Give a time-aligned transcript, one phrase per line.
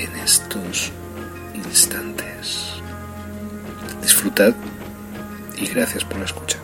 [0.00, 0.92] en estos
[1.54, 2.80] instantes.
[4.00, 4.54] Disfrutad
[5.58, 6.58] y gracias por la escucha.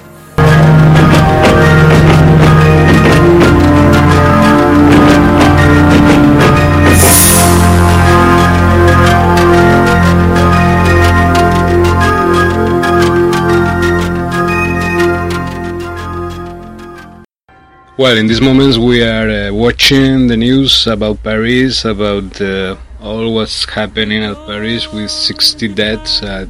[17.98, 23.32] Well, in these moments we are uh, watching the news about Paris, about uh, all
[23.32, 26.48] what's happening at Paris with 60 deaths at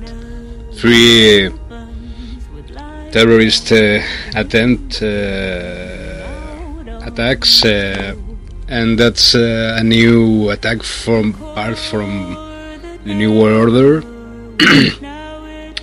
[0.72, 1.50] three
[3.12, 4.00] terrorist uh,
[4.34, 5.06] attempt uh,
[7.04, 8.16] attacks, uh,
[8.68, 12.10] and that's uh, a new attack from part from
[13.04, 14.00] the New World Order.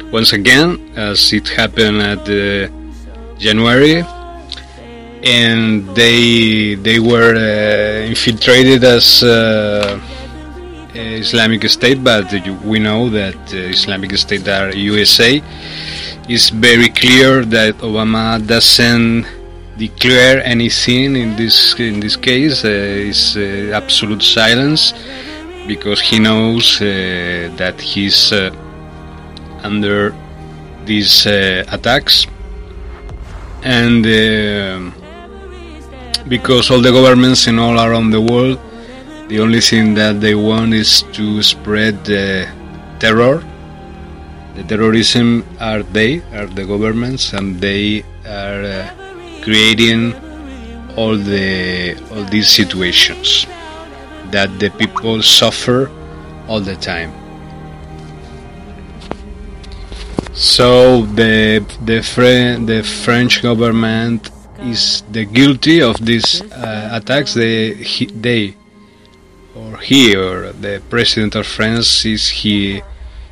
[0.11, 2.25] Once again, as it happened at
[3.37, 4.03] January
[5.23, 9.97] and they they were uh, infiltrated as uh,
[10.95, 12.31] Islamic State, but
[12.63, 15.41] we know that uh, Islamic State are USA.
[16.29, 19.25] It's very clear that Obama doesn't
[19.77, 22.63] declare anything in this in this case.
[22.63, 24.93] Uh, it's uh, absolute silence
[25.67, 26.85] because he knows uh,
[27.57, 28.31] that he's
[29.63, 30.13] under
[30.85, 32.27] these attacks
[33.63, 34.03] and
[36.27, 38.59] because all the governments in all around the world,
[39.33, 42.47] the only thing that they want is to spread the
[42.99, 43.43] terror.
[44.53, 50.13] The terrorism are they, are the governments, and they are uh, creating
[50.95, 53.47] all the all these situations
[54.29, 55.89] that the people suffer
[56.47, 57.11] all the time.
[60.33, 64.29] So the the Fre- the French government
[64.61, 67.33] is the guilty of these uh, attacks.
[67.33, 68.55] They, he, they,
[69.55, 72.81] or he, or the president of France is he.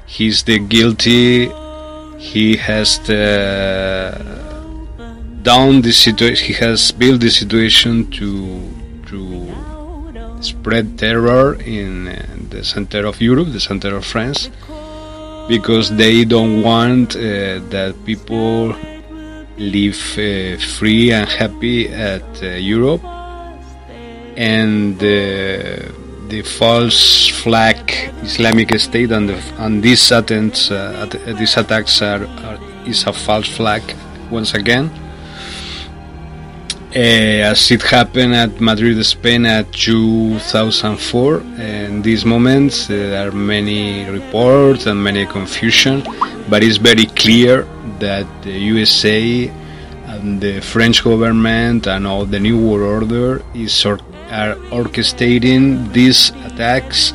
[0.05, 1.49] He's the guilty.
[2.17, 4.13] He has the,
[5.41, 6.47] down the situation.
[6.47, 8.69] He has built the situation to
[9.07, 9.47] to
[10.41, 14.49] spread terror in uh, the center of Europe, the center of France,
[15.47, 18.75] because they don't want uh, that people
[19.57, 23.03] live uh, free and happy at uh, Europe,
[24.35, 26.00] and uh,
[26.31, 27.77] the false flag
[28.23, 31.05] Islamic State and, the, and these attempts, uh,
[31.37, 33.83] these attacks are, are, is a false flag
[34.31, 34.89] once again.
[36.95, 41.41] Uh, as it happened at Madrid, Spain at 2004.
[41.59, 46.01] In these moments, uh, there are many reports and many confusion,
[46.49, 47.67] but it's very clear
[47.99, 49.49] that the USA
[50.07, 53.99] and the French government and all the New World Order is or,
[54.31, 57.13] are orchestrating these attacks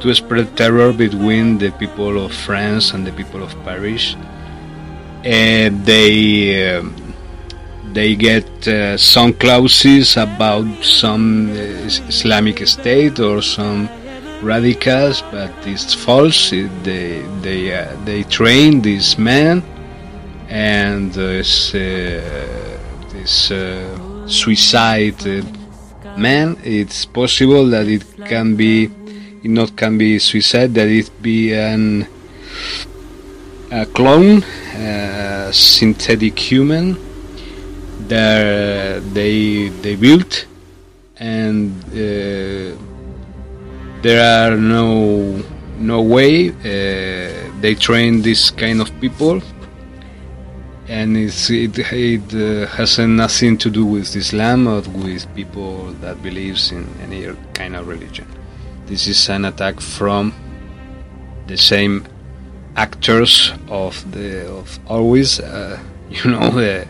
[0.00, 4.16] to spread terror between the people of France and the people of Paris.
[5.24, 6.82] And they uh,
[7.92, 11.54] they get uh, some clauses about some uh,
[12.12, 13.88] Islamic State or some
[14.42, 16.52] radicals, but it's false.
[16.52, 19.62] It, they they uh, they train these men
[20.48, 21.80] and this uh,
[23.12, 25.18] this uh, suicide
[26.16, 28.84] man it's possible that it can be
[29.42, 32.06] it not can be suicide that it be an
[33.70, 34.42] a clone
[34.74, 36.96] a synthetic human
[38.08, 40.46] that they they built
[41.18, 42.76] and uh,
[44.02, 45.42] there are no
[45.78, 49.40] no way uh, they train this kind of people
[50.88, 56.70] and it, it uh, has nothing to do with Islam or with people that believes
[56.70, 58.26] in any kind of religion.
[58.86, 60.32] This is an attack from
[61.48, 62.06] the same
[62.76, 65.78] actors of the of always, uh,
[66.10, 66.86] you know, the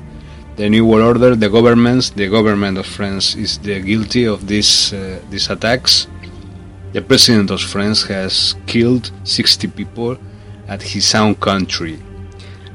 [0.57, 4.93] the new world order, the governments, the government of France is the guilty of these
[4.93, 6.07] uh, these attacks.
[6.93, 10.17] The president of France has killed 60 people
[10.67, 11.99] at his own country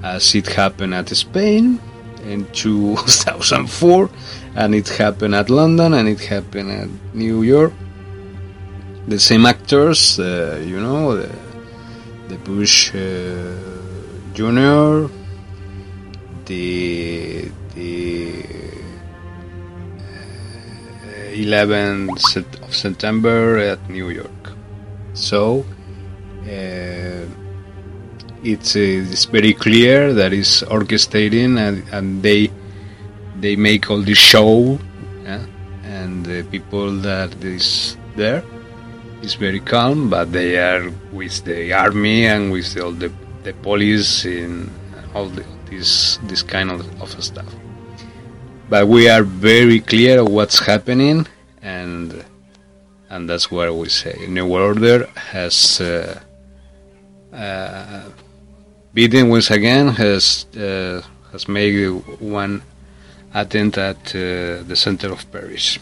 [0.03, 1.79] as it happened at Spain
[2.23, 4.09] in 2004,
[4.55, 7.73] and it happened at London, and it happened at New York.
[9.07, 11.29] The same actors, uh, you know, the,
[12.29, 13.55] the Bush uh,
[14.33, 15.09] Junior,
[16.45, 18.43] the the
[21.33, 24.53] 11th uh, of September at New York.
[25.13, 25.65] So.
[26.41, 27.40] Uh,
[28.43, 32.51] it's, uh, it's very clear that it's orchestrating and, and they
[33.41, 34.79] they make all this show
[35.23, 35.43] yeah?
[35.83, 38.43] and the people that is there
[39.21, 43.11] is very calm but they are with the army and with all the,
[43.43, 44.69] the police in
[45.15, 47.51] all the, this this kind of, of stuff
[48.69, 51.25] but we are very clear of what's happening
[51.61, 52.23] and
[53.09, 56.19] and that's what we say new order has uh,
[57.33, 58.03] uh,
[58.93, 61.01] beaten once again has uh,
[61.31, 61.89] has made
[62.19, 62.61] one
[63.33, 65.79] attempt at uh, the center of Paris.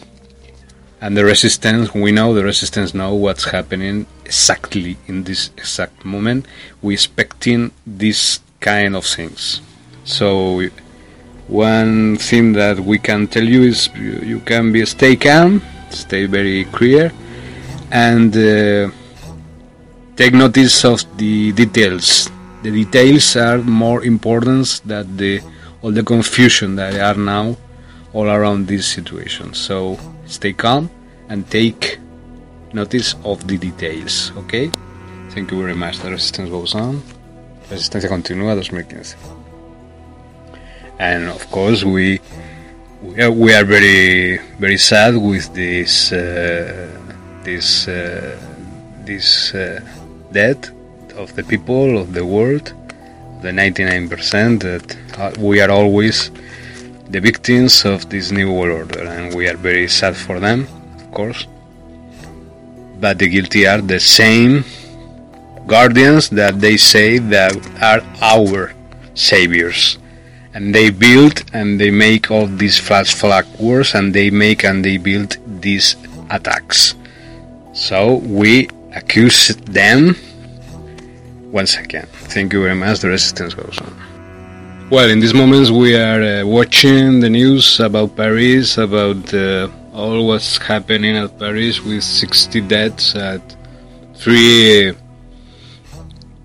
[1.02, 6.46] And the resistance, we know the resistance know what's happening exactly in this exact moment.
[6.82, 9.62] We're expecting this kind of things.
[10.04, 10.62] So
[11.48, 16.26] one thing that we can tell you is you, you can be stay calm, stay
[16.26, 17.14] very clear,
[17.92, 18.92] and uh,
[20.18, 22.30] take notice of the details
[22.62, 25.42] the details are more important than the
[25.82, 27.56] all the confusion that are now
[28.14, 29.54] all around this situation.
[29.54, 30.90] So stay calm
[31.30, 32.00] and take
[32.74, 34.32] notice of the details.
[34.38, 34.72] Okay?
[35.30, 36.00] Thank you very much.
[36.00, 37.02] The resistance goes on.
[37.70, 39.16] Resistencia continúa 2015.
[41.00, 42.20] And of course, we
[43.02, 46.92] we are, we are very very sad with this uh,
[47.44, 48.36] this uh,
[49.06, 49.80] this uh,
[50.34, 50.74] death
[51.20, 52.74] of the people of the world,
[53.42, 56.32] the 99% that we are always
[57.10, 61.12] the victims of this new world order, and we are very sad for them, of
[61.12, 61.46] course.
[63.02, 64.64] But the guilty are the same
[65.68, 68.74] guardians that they say that are our
[69.14, 69.98] saviors.
[70.54, 74.84] And they build and they make all these flash flag wars and they make and
[74.84, 75.96] they build these
[76.30, 76.96] attacks.
[77.74, 79.50] So we accuse
[79.80, 80.16] them
[81.52, 82.08] once again.
[82.34, 83.00] Thank you very much.
[83.00, 84.90] The resistance goes on.
[84.90, 90.26] Well, in these moments we are uh, watching the news about Paris, about uh, all
[90.26, 93.42] what's happening at Paris with 60 deaths at
[94.16, 94.94] three uh,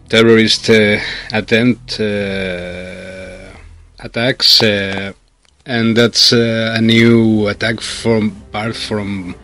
[0.08, 0.98] terrorist uh,
[1.32, 3.50] attempt uh,
[4.00, 5.12] attacks, uh,
[5.64, 9.34] and that's a new attack from part from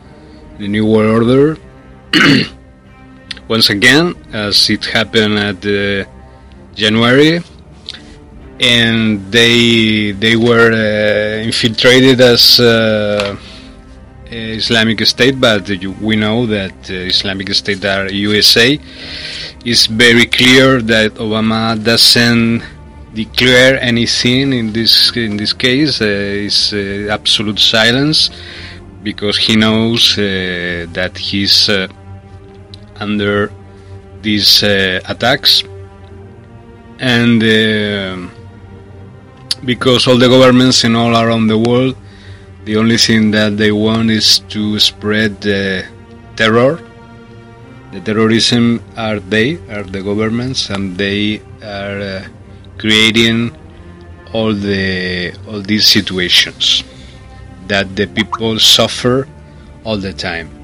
[0.58, 1.56] the New World Order.
[3.50, 6.08] once again, as it happened at uh,
[6.76, 7.42] January,
[8.60, 13.36] and they they were uh, infiltrated as uh,
[14.30, 15.68] Islamic State, but
[16.00, 18.78] we know that uh, Islamic State are USA.
[19.64, 22.62] It's very clear that Obama doesn't
[23.14, 26.00] declare anything in this in this case.
[26.00, 28.30] Uh, it's uh, absolute silence
[29.02, 31.68] because he knows that he's
[33.00, 33.52] under
[34.22, 35.64] these uh, attacks.
[36.98, 38.28] And uh,
[39.64, 41.96] because all the governments in all around the world
[42.64, 45.86] the only thing that they want is to spread the
[46.36, 46.78] terror.
[47.90, 52.28] The terrorism are they are the governments and they are uh,
[52.78, 53.56] creating
[54.32, 56.84] all the all these situations
[57.66, 59.26] that the people suffer
[59.84, 60.59] all the time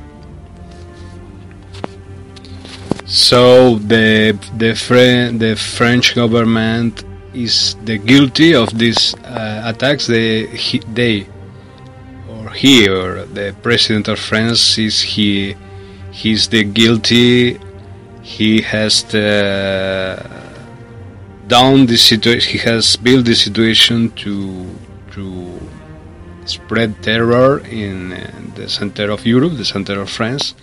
[3.17, 10.07] So the the Fre- the French government is the guilty of these uh, attacks.
[10.07, 11.27] They he, they
[12.29, 15.57] or he or the president of France is he
[16.13, 17.59] he's the guilty.
[18.21, 20.21] He has the,
[21.47, 22.53] down the situation.
[22.53, 24.69] He has built the situation to
[25.13, 25.25] to
[26.45, 27.97] spread terror in
[28.57, 30.55] the center of Europe, the center of France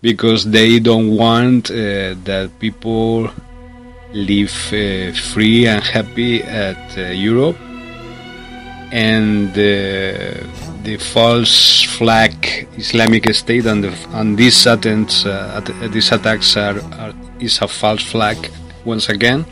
[0.00, 3.30] because they don't want uh, that people
[4.12, 7.58] live uh, free and happy at uh, Europe.
[8.92, 10.46] And uh,
[10.84, 15.60] the false flag Islamic State and, the, and these uh,
[15.92, 18.50] these attacks are, are, is a false flag
[18.84, 19.44] once again.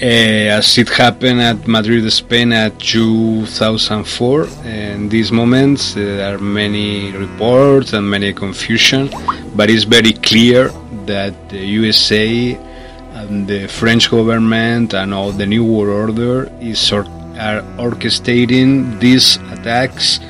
[0.00, 4.46] Uh, as it happened at Madrid, Spain at 2004.
[4.64, 9.10] In these moments, uh, there are many reports and many confusion,
[9.56, 10.68] but it's very clear
[11.06, 12.54] that the USA
[13.14, 19.38] and the French government and all the New World Order is or- are orchestrating these
[19.50, 20.20] attacks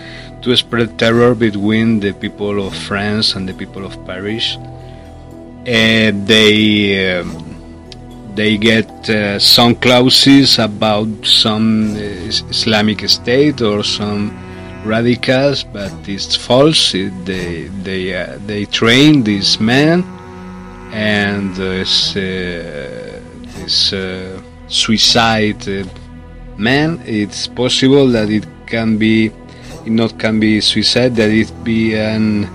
[0.40, 4.56] to spread terror between the people of France and the people of Paris.
[5.66, 7.47] Uh, they um,
[8.38, 11.98] they get uh, some clauses about some uh,
[12.54, 14.30] Islamic State or some
[14.84, 16.94] radicals, but it's false.
[16.94, 20.04] It, they they uh, they train these men,
[20.92, 23.92] and this this
[24.68, 25.66] suicide
[26.56, 27.02] man.
[27.04, 29.32] It's possible that it can be,
[29.84, 31.16] it not can be suicide.
[31.16, 32.48] That it be an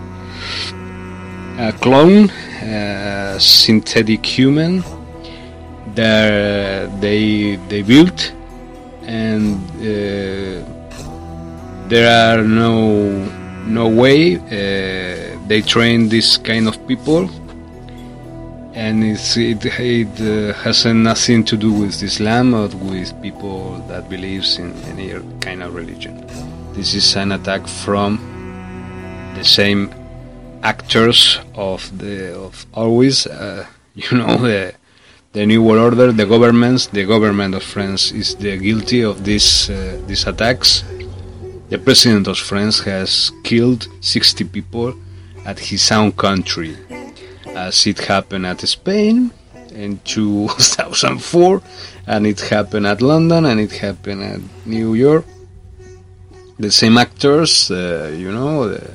[1.60, 2.30] a clone,
[2.62, 4.82] a synthetic human
[5.96, 8.34] there they they built
[9.06, 10.64] and uh,
[11.88, 13.10] there are no
[13.66, 17.30] no way uh, they train this kind of people
[18.74, 24.10] and it's, it, it uh, has nothing to do with Islam or with people that
[24.10, 26.26] believes in any kind of religion.
[26.74, 28.18] This is an attack from
[29.36, 29.94] the same
[30.64, 34.74] actors of the of always, uh, you know, the
[35.34, 39.70] the New World Order, the governments, the government of France is the guilty of these
[39.70, 40.84] uh, these attacks.
[41.70, 44.94] The president of France has killed 60 people
[45.44, 46.78] at his own country,
[47.48, 49.32] as it happened at Spain
[49.74, 51.62] in 2004,
[52.06, 55.25] and it happened at London, and it happened at New York.
[56.60, 58.88] The same actors, uh, you know, the,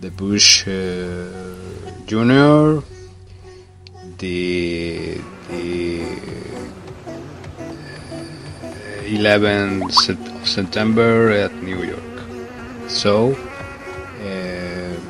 [0.00, 1.30] the Bush uh,
[2.06, 2.82] Junior,
[4.18, 5.33] the the
[9.04, 12.14] 11th of September at New York.
[12.88, 15.00] So uh,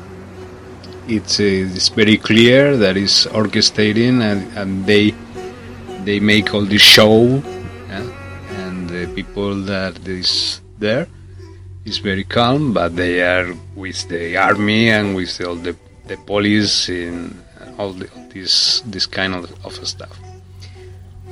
[1.07, 1.43] it's, uh,
[1.75, 5.13] it's very clear that it's orchestrating and, and they
[6.05, 7.41] they make all this show
[7.89, 8.05] yeah?
[8.61, 11.07] and the people that is there
[11.83, 15.75] is very calm but they are with the army and with all the,
[16.05, 17.35] the police in
[17.79, 20.15] all the, this this kind of, of stuff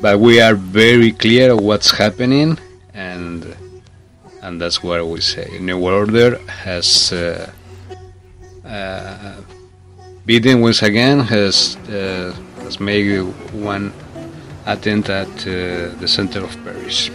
[0.04, 2.60] but we are very clear of what's happening
[2.94, 3.56] and
[4.42, 5.48] and that's what we say.
[5.62, 7.50] New order has uh,
[8.68, 9.36] uh,
[10.26, 13.22] beaten once again has uh, has made
[13.54, 13.94] one
[14.66, 17.10] attempt at uh, the center of paris.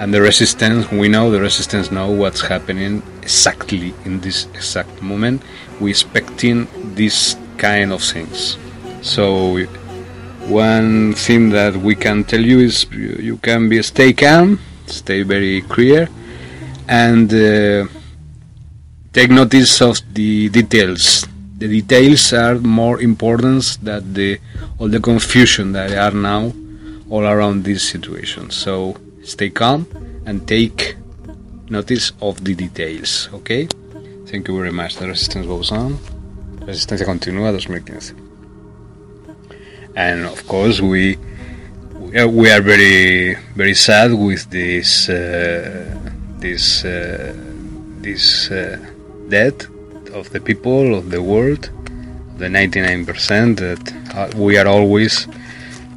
[0.00, 5.40] And the resistance we know the resistance know what's happening exactly in this exact moment.
[5.80, 6.66] We expecting
[6.96, 8.58] this kind of things.
[9.02, 9.56] So
[10.48, 15.62] one thing that we can tell you is you, can be stay calm stay very
[15.62, 16.08] clear
[16.88, 17.86] and uh,
[19.12, 21.26] take notice of the details.
[21.58, 24.38] The details are more important than the
[24.78, 26.52] all the confusion that are now
[27.08, 28.50] all around this situation.
[28.50, 29.86] So stay calm
[30.26, 30.96] and take
[31.68, 33.68] notice of the details okay?
[34.26, 34.96] Thank you very much.
[34.96, 35.98] The resistance goes on.
[36.66, 38.25] Resistencia continúa 2015
[39.96, 41.16] and of course we
[42.40, 45.98] we are very very sad with this uh,
[46.38, 47.34] this uh,
[48.00, 48.78] this uh,
[49.28, 49.66] death
[50.14, 51.70] of the people of the world
[52.38, 55.26] the 99% that uh, we are always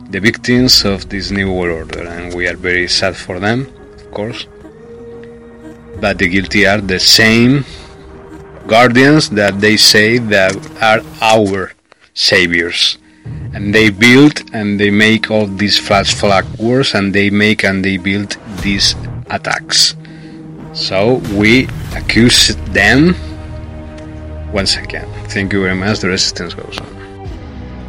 [0.09, 2.07] the victims of this new world order.
[2.07, 4.47] And we are very sad for them of course.
[5.99, 7.65] But the guilty are the same
[8.67, 11.73] guardians that they say that are our
[12.13, 12.97] saviors
[13.53, 17.83] and they build and they make all these flash flag wars and they make and
[17.83, 18.95] they build these
[19.29, 19.95] attacks.
[20.73, 23.15] So we accuse them
[24.53, 25.07] once again.
[25.27, 25.99] Thank you very much.
[25.99, 26.99] The resistance goes on.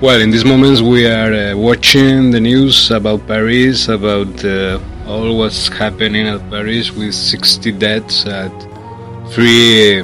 [0.01, 5.37] Well in these moments we are uh, watching the news about paris about uh, all
[5.37, 8.51] what's happening at paris with 60 deaths at
[9.31, 10.03] three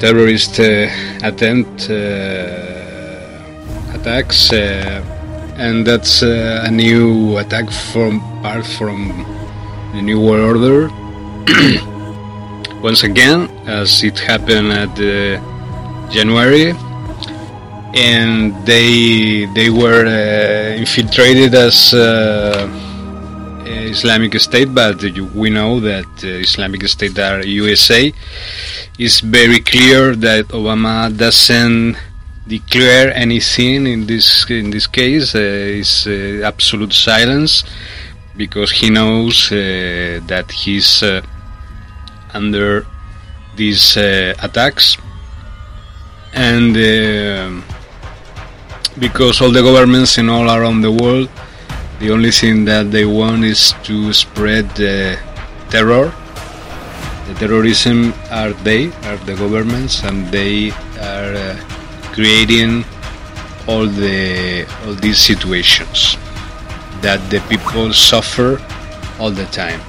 [0.00, 0.88] terrorist uh,
[1.22, 2.73] attempt uh,
[4.04, 5.00] attacks, uh,
[5.56, 9.24] and that's uh, a new attack from part from
[9.94, 10.90] the New World Order.
[12.82, 14.94] Once again, as it happened at
[16.12, 16.74] January,
[17.94, 22.68] and they they were uh, infiltrated as uh,
[23.64, 25.02] Islamic State, but
[25.34, 28.12] we know that uh, Islamic State are USA.
[28.98, 31.96] It's very clear that Obama doesn't
[32.46, 35.34] declare anything in this in this case.
[35.34, 37.64] Uh, it's uh, absolute silence
[38.36, 41.02] because he knows uh, that he's
[42.34, 42.86] under
[43.56, 44.96] these attacks
[46.32, 46.74] and
[48.98, 51.28] because all the governments in all around the world
[52.00, 54.68] the only thing that they want is to spread
[55.70, 56.12] terror
[57.28, 61.73] the terrorism are they are the governments and they are uh,
[62.14, 62.84] creating
[63.68, 66.16] all the all these situations
[67.02, 68.50] that the people suffer
[69.20, 69.80] all the time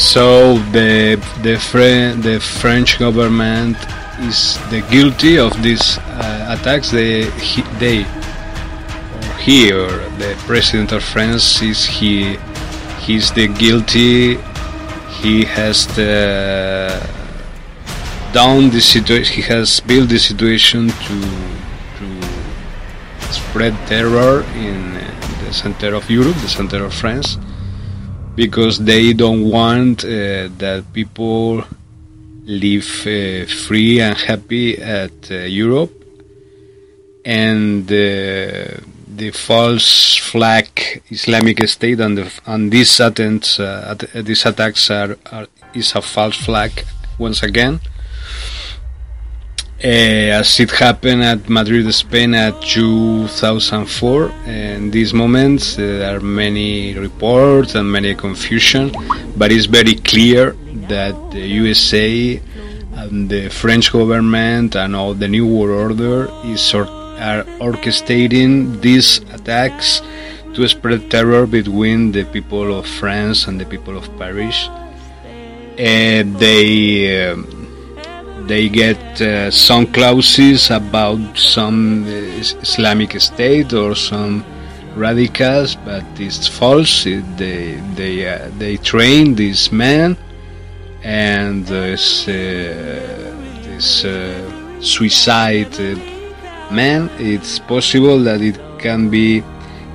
[0.00, 3.76] so the the, Fre- the French government
[4.20, 6.90] is the guilty of these uh, attacks.
[6.90, 12.36] They, he, they, or he, or the president of France is he,
[13.00, 14.36] he's the guilty.
[15.20, 17.00] He has the
[18.32, 19.34] down the situation.
[19.34, 21.16] He has built the situation to
[21.98, 22.06] to
[23.32, 24.94] spread terror in
[25.44, 27.38] the center of Europe, the center of France,
[28.34, 31.64] because they don't want uh, that people
[32.44, 35.92] live uh, free and happy at uh, Europe,
[37.24, 38.80] and uh,
[39.16, 45.46] the false flag Islamic State and, the, and these attempts, uh, these attacks are, are,
[45.74, 46.72] is a false flag
[47.18, 47.80] once again.
[49.82, 54.30] Uh, as it happened at Madrid, Spain at 2004.
[54.44, 58.92] In these moments, uh, there are many reports and many confusion,
[59.38, 60.52] but it's very clear
[60.90, 62.38] that the USA
[62.92, 66.84] and the French government and all the New World Order is or,
[67.16, 70.02] are orchestrating these attacks
[70.52, 74.68] to spread terror between the people of France and the people of Paris.
[75.78, 77.34] And they.
[78.46, 82.10] They get uh, some clauses about some uh,
[82.62, 84.44] Islamic State or some
[84.96, 87.04] radicals, but it's false.
[87.04, 90.16] They they uh, they train these men,
[91.02, 92.32] and this uh,
[93.62, 95.78] this uh, suicide
[96.70, 97.10] man.
[97.18, 99.38] It's possible that it can be,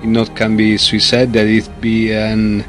[0.03, 1.33] it not can be suicide.
[1.33, 2.63] That it be an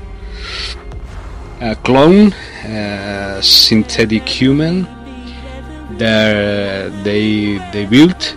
[1.61, 2.33] a clone,
[2.65, 4.96] a synthetic human
[5.99, 8.37] there they they built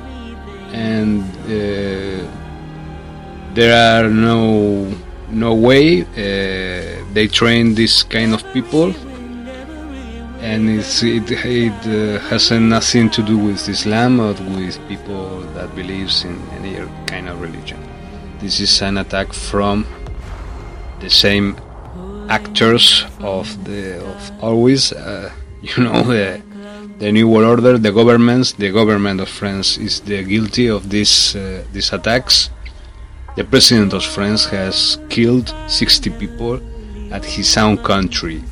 [0.74, 2.26] and uh,
[3.54, 4.88] there are no
[5.30, 8.94] no way uh, they train this kind of people
[10.42, 16.24] and it, it uh, has nothing to do with Islam or with people that believes
[16.24, 16.76] in any
[17.08, 17.78] kind of religion.
[18.40, 19.86] This is an attack from
[21.02, 21.58] the same
[22.30, 25.30] actors of the of always, uh,
[25.62, 26.42] you know, the
[27.00, 31.36] the New World Order, the governments, the government of France is the guilty of these
[31.36, 32.50] uh, these attacks.
[33.38, 36.60] The president of France has killed 60 people
[37.12, 38.44] at his own country,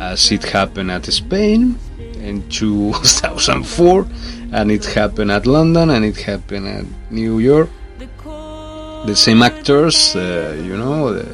[0.00, 4.06] as it happened at Spain in 2004,
[4.52, 7.70] and it happened at London, and it happened at New York.
[9.06, 11.28] The same actors, uh, you know, the,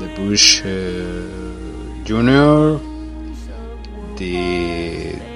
[0.00, 2.80] the Bush uh, Junior,
[4.16, 5.31] the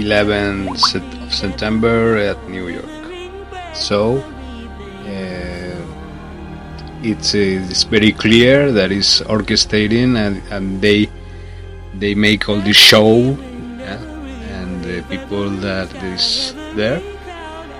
[0.00, 2.86] 11th of September at New York.
[3.74, 4.18] So
[5.06, 5.80] uh,
[7.02, 11.08] it's, uh, it's very clear that it's orchestrating and, and they
[11.94, 13.36] they make all this show
[13.78, 13.98] yeah?
[14.56, 17.02] and the people that is there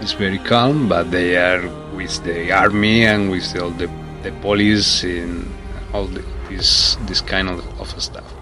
[0.02, 1.62] is very calm but they are
[1.94, 3.88] with the army and with all the,
[4.22, 5.48] the police in
[5.94, 8.39] all the, this this kind of, of stuff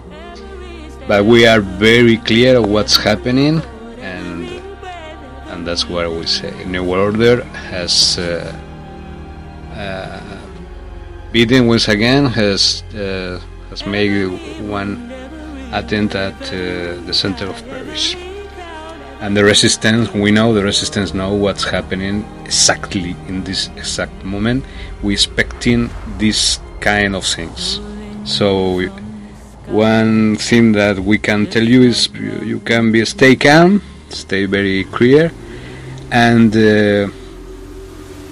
[1.09, 3.63] but we are very clear of what's happening
[3.97, 4.45] and
[5.49, 6.53] and that's what we say.
[6.65, 8.53] New order has uh,
[9.73, 10.21] uh,
[11.31, 13.41] beaten once again has uh,
[13.71, 14.29] has made
[14.69, 14.91] one
[15.73, 18.15] attempt at uh, the center of paris.
[19.19, 24.63] And the resistance we know the resistance know what's happening exactly in this exact moment.
[25.01, 27.81] We expecting this kind of things.
[28.25, 28.79] So
[29.71, 34.83] one thing that we can tell you is you, can be stay calm, stay very
[34.85, 35.31] clear,
[36.11, 37.07] and uh,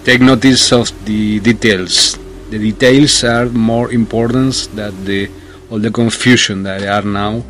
[0.04, 2.18] take notice of the details.
[2.50, 5.30] The details are more important than the
[5.70, 7.44] all the confusion that are now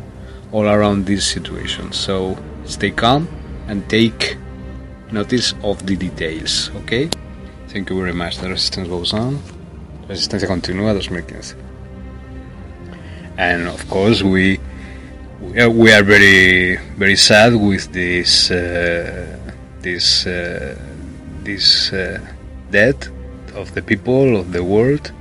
[0.52, 1.92] all around this situation.
[1.92, 3.28] So stay calm
[3.68, 4.36] and take
[5.12, 7.08] notice of the details, okay?
[7.68, 8.38] Thank you very much.
[8.38, 9.38] The resistance goes on.
[10.08, 11.67] Resistencia continúa 2015.
[13.38, 14.58] And of course, we
[15.40, 19.38] we are very very sad with this uh,
[19.80, 20.76] this uh,
[21.44, 22.18] this uh,
[22.72, 23.08] death
[23.54, 25.12] of the people of the world,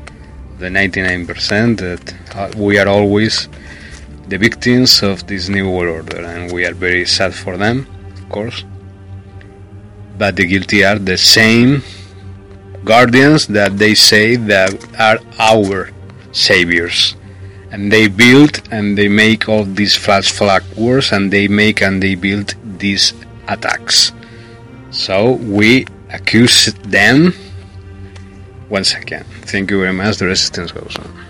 [0.57, 3.47] the 99% that uh, we are always
[4.27, 8.29] the victims of this new world order, and we are very sad for them, of
[8.29, 8.65] course.
[10.17, 11.83] But the guilty are the same
[12.83, 15.91] guardians that they say that are our
[16.31, 17.15] saviors.
[17.71, 22.01] And they build and they make all these flash flag wars and they make and
[22.01, 23.13] they build these
[23.47, 24.13] attacks.
[24.91, 27.33] So we accuse them
[28.69, 29.25] once again.
[29.41, 30.17] Thank you very much.
[30.17, 31.25] The resistance goes on.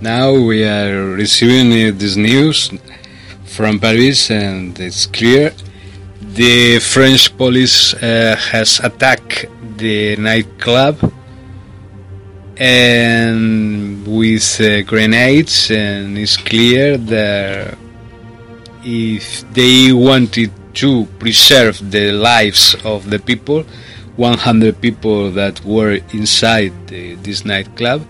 [0.00, 2.70] Now we are receiving this news
[3.44, 5.52] from Paris, and it's clear
[6.20, 9.46] the French police uh, has attacked
[9.76, 11.07] the nightclub
[12.58, 17.76] and with uh, grenades, and it's clear that
[18.84, 23.64] if they wanted to preserve the lives of the people,
[24.16, 28.02] 100 people that were inside the, this nightclub,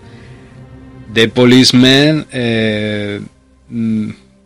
[1.13, 3.19] the policemen uh,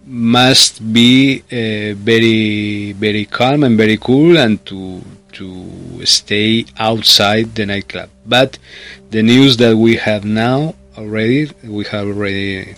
[0.05, 7.65] must be uh, very very calm and very cool and to to stay outside the
[7.65, 8.09] nightclub.
[8.25, 8.59] But
[9.13, 12.73] the news that we have now already we have already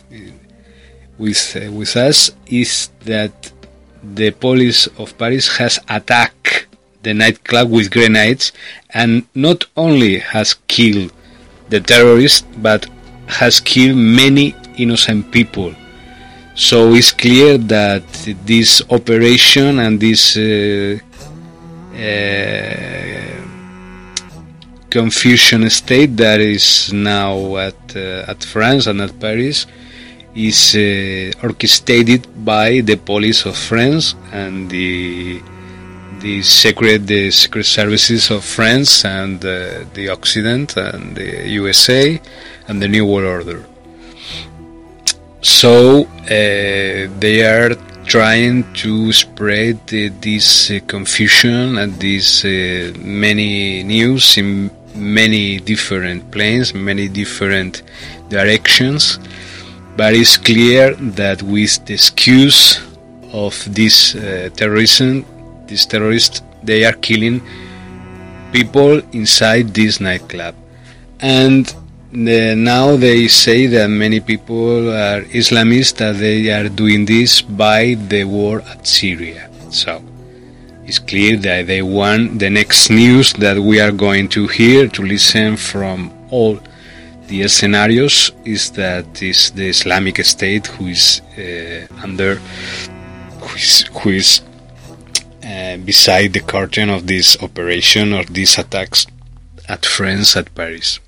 [1.17, 3.31] with uh, with us is that
[4.03, 6.67] the police of Paris has attacked
[7.03, 8.51] the nightclub with grenades
[8.89, 11.13] and not only has killed
[11.69, 12.85] the terrorists but
[13.27, 15.73] has killed many innocent people.
[16.53, 18.03] So it's clear that
[18.45, 20.99] this operation and this uh,
[21.95, 23.44] uh,
[25.01, 29.67] confusion state that is now at uh, at France and at Paris
[30.33, 32.21] is uh, orchestrated
[32.53, 35.41] by the police of France and the
[36.23, 41.29] the secret the secret services of France and uh, the Occident and the
[41.61, 42.03] USA
[42.67, 43.61] and the New World Order.
[45.41, 45.73] So
[46.05, 46.29] uh,
[47.23, 52.93] they are trying to spread uh, this uh, confusion and this uh,
[53.25, 57.83] many news in many different planes, many different
[58.29, 59.19] directions.
[59.97, 62.81] But it's clear that with the excuse
[63.31, 65.25] of this uh, terrorism,
[65.67, 67.41] these terrorists, they are killing
[68.51, 70.55] people inside this nightclub.
[71.19, 71.73] And
[72.11, 77.95] the, now they say that many people are Islamists that they are doing this by
[78.07, 79.49] the war at Syria.
[79.69, 80.01] So
[80.85, 85.01] it's clear that they want the next news that we are going to hear to
[85.01, 86.59] listen from all
[87.27, 94.09] the scenarios is that is the Islamic State who is uh, under who is, who
[94.11, 94.41] is
[95.43, 99.07] uh, beside the curtain of this operation or these attacks
[99.67, 100.99] at France at Paris.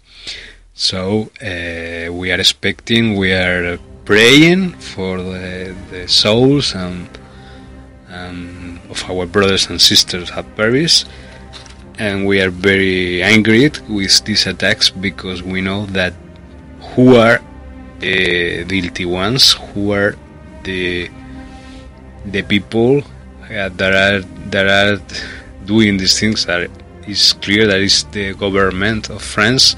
[0.74, 7.10] So uh, we are expecting, we are praying for the, the souls and,
[8.18, 11.06] and of our brothers and sisters at Paris,
[12.00, 16.14] and we are very angry with these attacks because we know that
[16.94, 17.40] who are
[18.00, 20.16] the guilty ones, who are
[20.64, 21.10] the
[22.26, 23.02] the people
[23.46, 24.22] uh, that are
[24.54, 25.02] that are
[25.66, 26.46] doing these things.
[26.46, 26.70] That
[27.08, 29.76] is clear that it's the government of France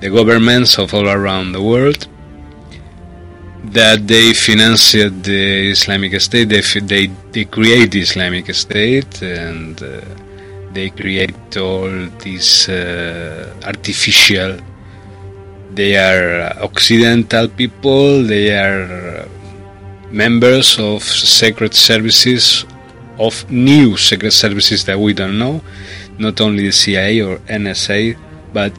[0.00, 2.06] the governments of all around the world
[3.72, 6.48] that they financed the Islamic State.
[6.48, 10.00] They they, they create the Islamic State and uh,
[10.72, 14.58] they create all these uh, artificial.
[15.72, 18.22] They are Occidental people.
[18.22, 19.28] They are
[20.10, 22.64] members of secret services,
[23.18, 25.60] of new secret services that we don't know,
[26.18, 28.16] not only the CIA or NSA,
[28.52, 28.72] but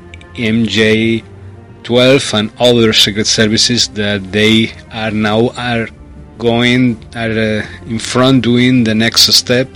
[1.86, 5.88] MJ12 and other secret services that they are now are
[6.38, 9.70] going are uh, in front doing the next step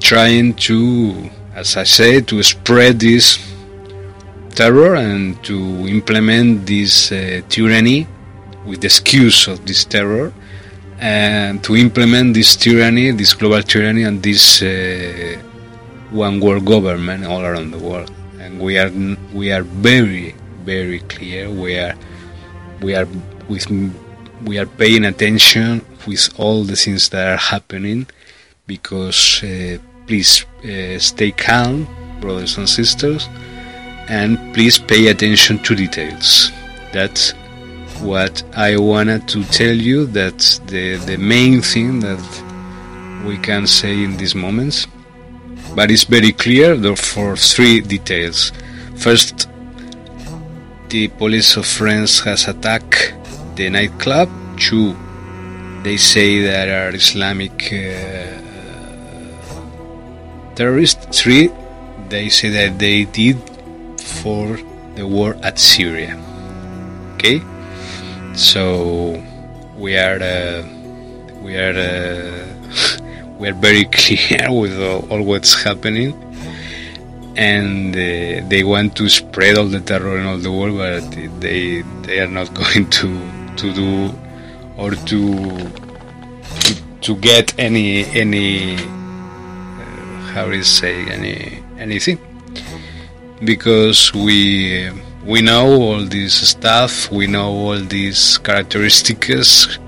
[0.00, 3.38] trying to as I say to spread this
[4.50, 5.56] terror and to
[5.88, 8.06] implement this uh, tyranny
[8.64, 10.32] with the excuse of this terror
[11.00, 15.36] and to implement this tyranny this global tyranny and this uh,
[16.10, 18.10] one world government all around the world.
[18.38, 18.90] And we are
[19.32, 20.34] we are very
[20.70, 21.96] very clear we are
[22.80, 23.08] we are
[23.48, 23.66] with
[24.48, 28.06] we are paying attention with all the things that are happening
[28.68, 31.76] because uh, please uh, stay calm,
[32.20, 33.28] brothers and sisters,
[34.08, 36.52] and please pay attention to details.
[36.92, 37.32] That's
[38.00, 40.06] what I wanted to tell you.
[40.06, 42.22] That's the, the main thing that
[43.26, 44.86] we can say in these moments.
[45.74, 48.52] But it's very clear for three details.
[48.96, 49.49] First,
[50.90, 53.14] the police of France has attacked
[53.54, 54.28] the nightclub.
[54.58, 54.96] Two,
[55.84, 58.36] they say that are Islamic uh,
[60.56, 61.06] terrorists.
[61.16, 61.48] Three,
[62.08, 63.38] they say that they did
[64.00, 64.58] for
[64.96, 66.18] the war at Syria.
[67.14, 67.40] Okay,
[68.34, 69.22] so
[69.78, 70.66] we are uh,
[71.40, 76.29] we are uh, we are very clear with all, all what's happening
[77.40, 81.80] and uh, they want to spread all the terror in all the world, but they
[82.02, 83.08] they are not going to
[83.56, 84.12] to do
[84.76, 85.20] or to
[86.60, 88.80] to, to get any any uh,
[90.34, 92.18] how do you say any anything
[93.42, 94.90] because we
[95.24, 99.78] we know all this stuff, we know all these characteristics.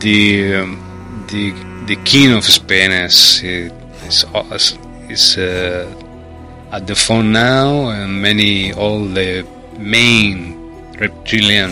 [0.00, 1.52] The um, the
[1.86, 4.26] the king of Spain is is
[5.08, 5.38] is.
[5.38, 6.03] Uh,
[6.74, 9.46] at the phone now, and many all the
[9.78, 10.58] main
[10.98, 11.70] reptilian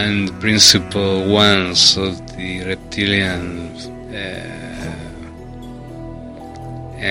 [0.00, 3.68] and principal ones of the reptilian
[4.08, 4.94] uh,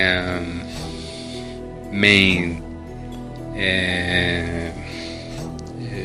[0.02, 0.46] um,
[1.92, 2.60] main
[3.54, 4.72] uh,
[5.86, 6.02] uh,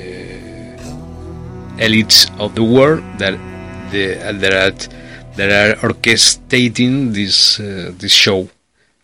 [1.85, 3.33] elites of the world that
[3.91, 4.05] the,
[4.41, 4.73] that are
[5.37, 8.47] that are orchestrating this uh, this show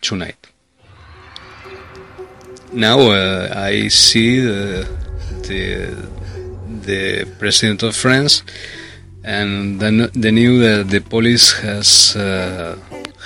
[0.01, 0.38] tonight
[2.73, 4.87] now uh, I see the,
[5.47, 6.09] the,
[6.85, 8.43] the president of France,
[9.23, 12.77] and the, the new uh, the police has uh,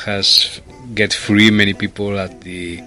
[0.06, 0.62] has
[0.94, 2.82] get free many people at the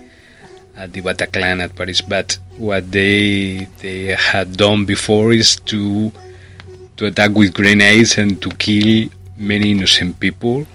[0.77, 2.01] at the Bataclan at Paris.
[2.01, 6.12] But what they they had done before is to
[6.97, 10.66] to attack with grenades and to kill many innocent people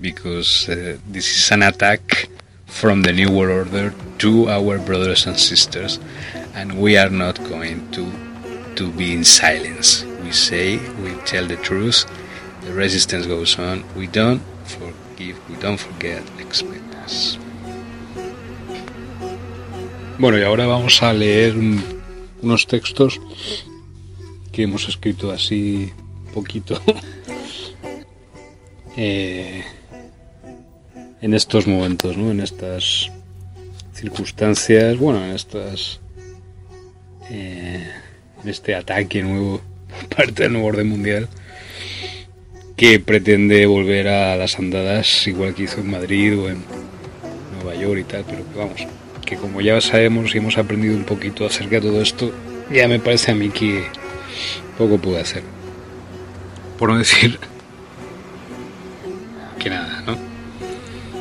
[0.00, 2.28] because uh, this is an attack
[2.66, 5.98] from the New World Order to our brothers and sisters,
[6.54, 8.10] and we are not going to
[8.76, 10.04] to be in silence.
[10.22, 12.04] We say, we tell the truth.
[12.62, 13.84] The resistance goes on.
[13.96, 15.36] We don't forgive.
[15.48, 16.22] We don't forget.
[16.38, 17.38] Expect us.
[20.18, 21.82] Bueno, y ahora vamos a leer un,
[22.42, 23.20] unos textos
[24.52, 25.92] que hemos escrito así
[26.34, 26.80] poquito.
[28.96, 29.64] eh,
[31.26, 32.30] en estos momentos, ¿no?
[32.30, 33.10] En estas
[33.92, 35.98] circunstancias, bueno, en estas...
[37.30, 37.84] Eh,
[38.44, 39.60] en este ataque nuevo
[40.16, 41.28] parte del nuevo orden mundial
[42.76, 46.62] que pretende volver a las andadas igual que hizo en Madrid o en
[47.56, 48.86] Nueva York y tal, pero que vamos,
[49.24, 52.32] que como ya sabemos y hemos aprendido un poquito acerca de todo esto,
[52.72, 53.86] ya me parece a mí que
[54.78, 55.42] poco puede hacer.
[56.78, 57.40] Por no decir
[59.58, 60.25] que nada, ¿no?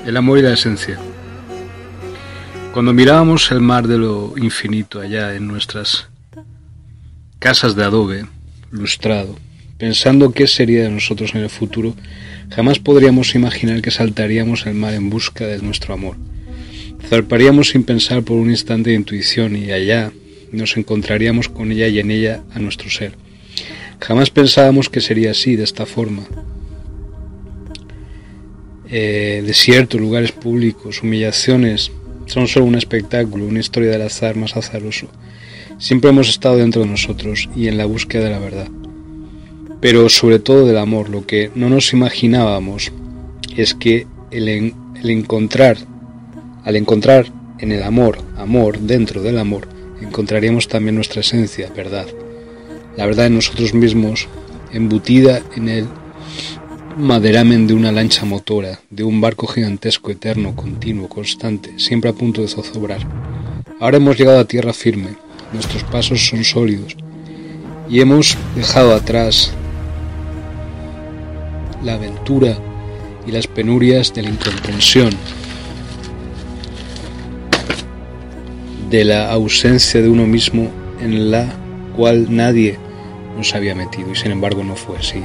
[0.06, 1.00] El amor y la esencia.
[2.74, 6.10] Cuando mirábamos el mar de lo infinito allá en nuestras
[7.40, 8.28] casas de adobe,
[8.70, 9.40] lustrado,
[9.80, 11.96] pensando qué sería de nosotros en el futuro,
[12.54, 16.18] jamás podríamos imaginar que saltaríamos el mar en busca de nuestro amor.
[17.10, 20.12] Zarparíamos sin pensar por un instante de intuición y allá
[20.52, 23.18] nos encontraríamos con ella y en ella a nuestro ser.
[24.00, 26.28] Jamás pensábamos que sería así, de esta forma.
[28.90, 31.92] Eh, desiertos, lugares públicos, humillaciones,
[32.28, 35.08] son solo un espectáculo, una historia del azar más azaroso.
[35.78, 38.68] Siempre hemos estado dentro de nosotros y en la búsqueda de la verdad.
[39.82, 42.92] Pero sobre todo del amor, lo que no nos imaginábamos
[43.56, 45.78] es que el, el encontrar,
[46.64, 49.68] al encontrar en el amor, amor dentro del amor,
[50.02, 52.08] encontraríamos también nuestra esencia, verdad.
[52.98, 54.28] La verdad en nosotros mismos,
[54.72, 55.88] embutida en el
[56.98, 62.42] maderamen de una lancha motora, de un barco gigantesco, eterno, continuo, constante, siempre a punto
[62.42, 63.06] de zozobrar.
[63.82, 65.10] Ahora hemos llegado a tierra firme,
[65.52, 66.96] nuestros pasos son sólidos
[67.90, 69.52] y hemos dejado atrás
[71.84, 72.58] la aventura
[73.28, 75.10] y las penurias de la incomprensión,
[78.90, 81.54] de la ausencia de uno mismo en la
[81.98, 82.78] cual nadie
[83.38, 85.22] nos había metido y sin embargo no fue así.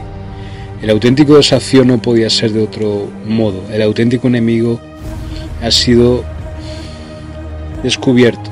[0.82, 3.62] El auténtico desafío no podía ser de otro modo.
[3.70, 4.80] El auténtico enemigo
[5.62, 6.24] ha sido
[7.82, 8.50] descubierto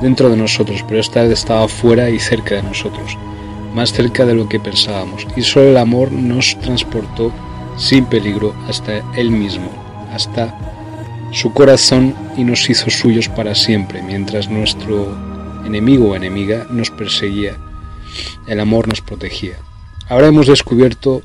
[0.00, 3.16] dentro de nosotros, pero esta vez estaba fuera y cerca de nosotros.
[3.74, 7.32] más cerca de lo que pensábamos, y solo el amor nos transportó
[7.76, 9.70] sin peligro hasta él mismo,
[10.12, 10.54] hasta
[11.32, 15.16] su corazón y nos hizo suyos para siempre, mientras nuestro
[15.66, 17.56] enemigo o enemiga nos perseguía.
[18.46, 19.56] El amor nos protegía.
[20.08, 21.22] Ahora hemos descubierto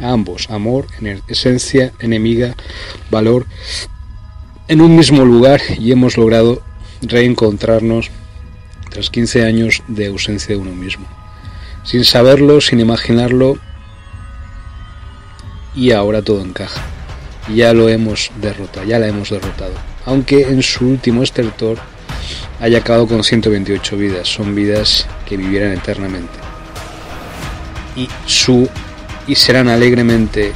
[0.00, 0.86] ambos, amor,
[1.28, 2.54] esencia, enemiga,
[3.10, 3.46] valor,
[4.68, 6.62] en un mismo lugar y hemos logrado
[7.02, 8.10] reencontrarnos
[8.90, 11.06] tras 15 años de ausencia de uno mismo.
[11.84, 13.58] Sin saberlo, sin imaginarlo,
[15.74, 16.80] y ahora todo encaja.
[17.54, 19.74] Ya lo hemos derrotado, ya la hemos derrotado.
[20.06, 21.78] Aunque en su último estertor
[22.60, 26.32] haya acabado con 128 vidas, son vidas que vivieran eternamente.
[27.96, 28.68] Y su
[29.26, 30.52] y serán alegremente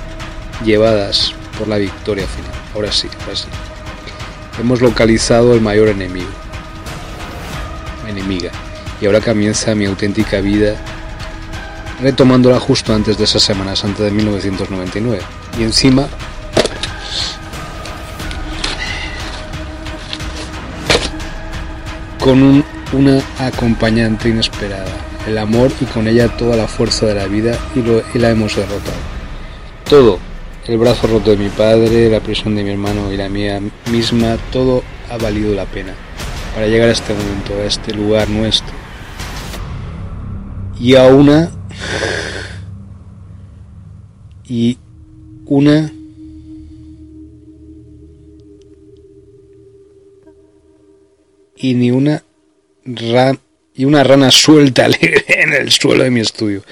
[0.64, 2.52] llevadas por la victoria final.
[2.74, 3.46] Ahora sí, ahora sí.
[4.60, 6.30] Hemos localizado el mayor enemigo,
[8.08, 8.50] enemiga,
[9.00, 10.76] y ahora comienza mi auténtica vida
[12.00, 15.22] retomándola justo antes de esa Semana Santa de 1999.
[15.58, 16.08] Y encima
[22.18, 24.92] con una acompañante inesperada,
[25.28, 28.30] el amor y con ella toda la fuerza de la vida y, lo, y la
[28.30, 28.96] hemos derrotado.
[29.88, 30.18] Todo,
[30.66, 33.60] el brazo roto de mi padre, la prisión de mi hermano y la mía
[33.90, 35.94] misma, todo ha valido la pena
[36.54, 38.74] para llegar a este momento, a este lugar nuestro.
[40.80, 41.50] Y a una
[44.44, 44.78] y
[45.46, 45.92] una
[51.56, 52.22] y ni una
[53.78, 56.62] y una rana suelta en el suelo de mi estudio.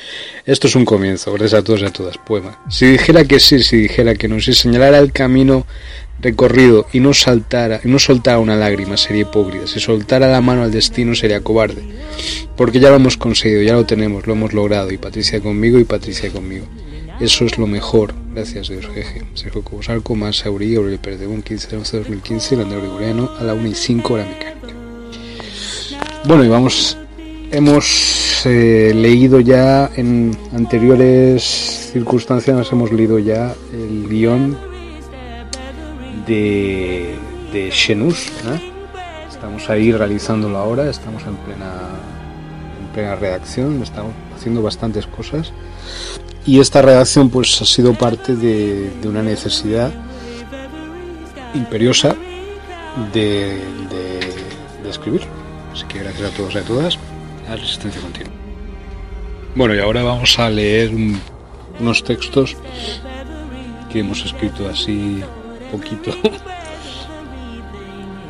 [0.44, 2.18] Esto es un comienzo, gracias a todos y a todas.
[2.18, 2.58] Poema.
[2.68, 5.66] Si dijera que sí, si dijera que no, si señalara el camino
[6.20, 9.68] recorrido y no saltara, y no soltara una lágrima, sería hipócrita.
[9.68, 11.82] Si soltara la mano al destino, sería cobarde.
[12.56, 14.90] Porque ya lo hemos conseguido, ya lo tenemos, lo hemos logrado.
[14.90, 16.66] Y Patricia conmigo y Patricia conmigo.
[17.20, 18.14] Eso es lo mejor.
[18.34, 19.22] Gracias Dios, jeje.
[19.34, 23.54] Sergio Cobosarco, más Saurí, Aurelio un 15 de 11 de 2015, Landero Gregoriano, a la
[23.54, 24.75] 1 y 5 hora mecánica.
[26.26, 26.98] Bueno, y vamos.
[27.52, 34.58] Hemos eh, leído ya en anteriores circunstancias, hemos leído ya el guion
[36.26, 37.14] de,
[37.52, 38.26] de Xenus.
[39.30, 41.70] Estamos ahí realizándolo ahora, estamos en plena,
[42.80, 45.52] en plena redacción, estamos haciendo bastantes cosas.
[46.44, 49.92] Y esta redacción pues ha sido parte de, de una necesidad
[51.54, 52.16] imperiosa
[53.14, 53.60] de,
[53.90, 55.22] de, de escribir.
[55.76, 56.98] Así que gracias a todos y a todas.
[57.46, 58.32] La resistencia continua.
[59.54, 60.90] Bueno, y ahora vamos a leer
[61.78, 62.56] unos textos
[63.92, 65.22] que hemos escrito así
[65.70, 66.12] poquito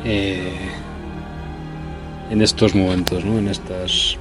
[0.03, 0.51] eh,
[2.29, 3.39] en estos momentos, ¿no?
[3.39, 4.17] en estas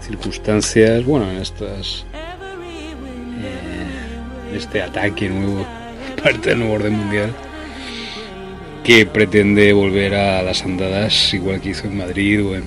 [0.00, 2.06] circunstancias, bueno, en estas
[3.42, 5.66] eh, este ataque nuevo,
[6.22, 7.34] parte del nuevo orden mundial
[8.86, 12.62] que pretende volver a las andadas igual que hizo en Madrid o en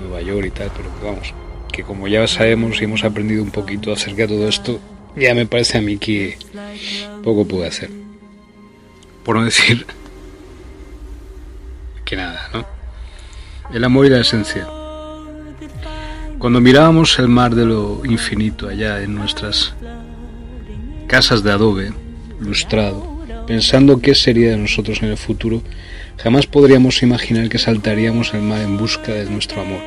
[0.00, 1.34] Nueva York y tal, pero vamos,
[1.72, 4.78] que como ya sabemos y hemos aprendido un poquito acerca de todo esto,
[5.16, 6.38] ya me parece a mí que
[7.24, 7.90] poco puede hacer.
[9.24, 9.84] Por no decir
[12.04, 12.64] que nada, ¿no?
[13.74, 14.68] El amor y la esencia.
[16.38, 19.74] Cuando mirábamos el mar de lo infinito allá en nuestras
[21.08, 21.92] casas de adobe,
[22.38, 23.15] lustrado,
[23.46, 25.62] Pensando qué sería de nosotros en el futuro,
[26.16, 29.80] jamás podríamos imaginar que saltaríamos el mar en busca de nuestro amor.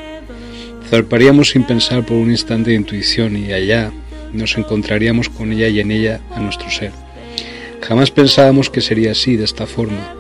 [0.90, 3.92] Zarparíamos sin pensar por un instante de intuición y allá
[4.32, 6.92] nos encontraríamos con ella y en ella a nuestro ser.
[7.82, 10.16] Jamás pensábamos que sería así, de esta forma.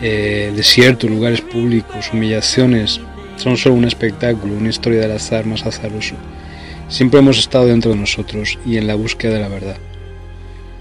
[0.00, 2.98] Eh, desiertos, lugares públicos, humillaciones,
[3.36, 6.14] son solo un espectáculo, una historia del azar más azaroso.
[6.88, 9.76] Siempre hemos estado dentro de nosotros y en la búsqueda de la verdad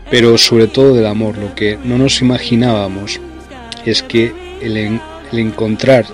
[0.10, 1.38] pero sobre todo del amor.
[1.38, 3.20] Lo que no nos imaginábamos
[3.86, 5.00] es que el,
[5.32, 6.06] encontrar,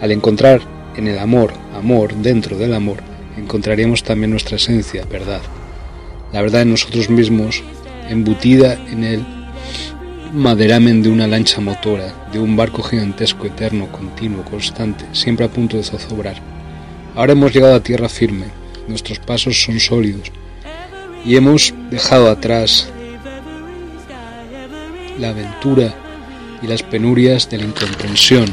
[0.00, 0.60] al encontrar
[0.96, 2.98] en el amor, amor dentro del amor,
[3.36, 5.40] encontraríamos también nuestra esencia, verdad.
[6.32, 7.62] La verdad en nosotros mismos,
[8.08, 9.24] embutida en el
[10.32, 15.76] maderamen de una lancha motora, de un barco gigantesco, eterno, continuo, constante, siempre a punto
[15.76, 16.36] de zozobrar.
[17.14, 18.46] Ahora hemos llegado a tierra firme,
[18.88, 20.32] nuestros pasos son sólidos
[21.24, 22.92] y hemos dejado atrás
[25.18, 25.94] la aventura
[26.62, 28.46] y las penurias de la incomprensión,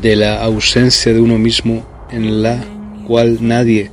[0.00, 2.64] de la ausencia de uno mismo en la
[3.06, 3.90] cual nadie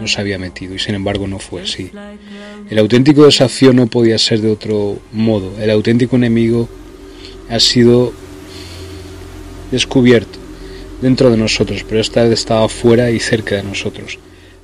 [0.00, 1.90] nos había metido y sin embargo no fue así.
[2.70, 5.52] El auténtico desafío no podía ser de otro modo.
[5.60, 6.68] El auténtico enemigo
[7.48, 8.12] ha sido
[9.70, 10.38] descubierto
[11.00, 14.18] dentro de nosotros, pero esta vez estaba fuera y cerca de nosotros,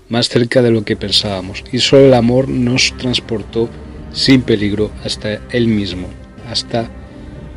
[0.08, 3.68] más cerca de lo que pensábamos, y solo el amor nos transportó
[4.12, 6.08] sin peligro hasta él mismo,
[6.50, 6.90] hasta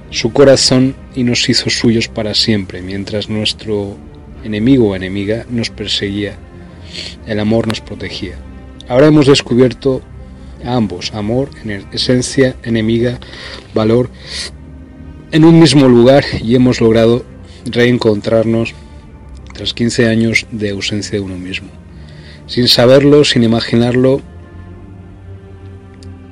[0.09, 3.95] su corazón y nos hizo suyos para siempre, mientras nuestro
[4.43, 6.35] enemigo o enemiga nos perseguía,
[7.25, 8.35] el amor nos protegía.
[8.89, 10.01] Ahora hemos descubierto
[10.65, 11.49] a ambos, amor,
[11.93, 13.19] esencia, enemiga,
[13.73, 14.09] valor,
[15.31, 17.25] en un mismo lugar y hemos logrado
[17.65, 18.73] reencontrarnos
[19.53, 21.80] tras 15 años de ausencia de uno mismo.
[22.51, 24.21] Sin saberlo, sin imaginarlo,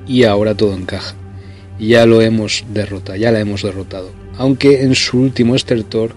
[0.06, 1.14] y ahora todo encaja.
[1.78, 4.12] Ya lo hemos derrotado, ya la hemos derrotado.
[4.36, 6.12] Aunque en su último estertor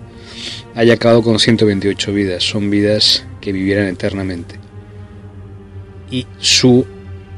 [0.75, 4.55] haya acabado con 128 vidas, son vidas que vivieran eternamente.
[6.11, 6.85] Y su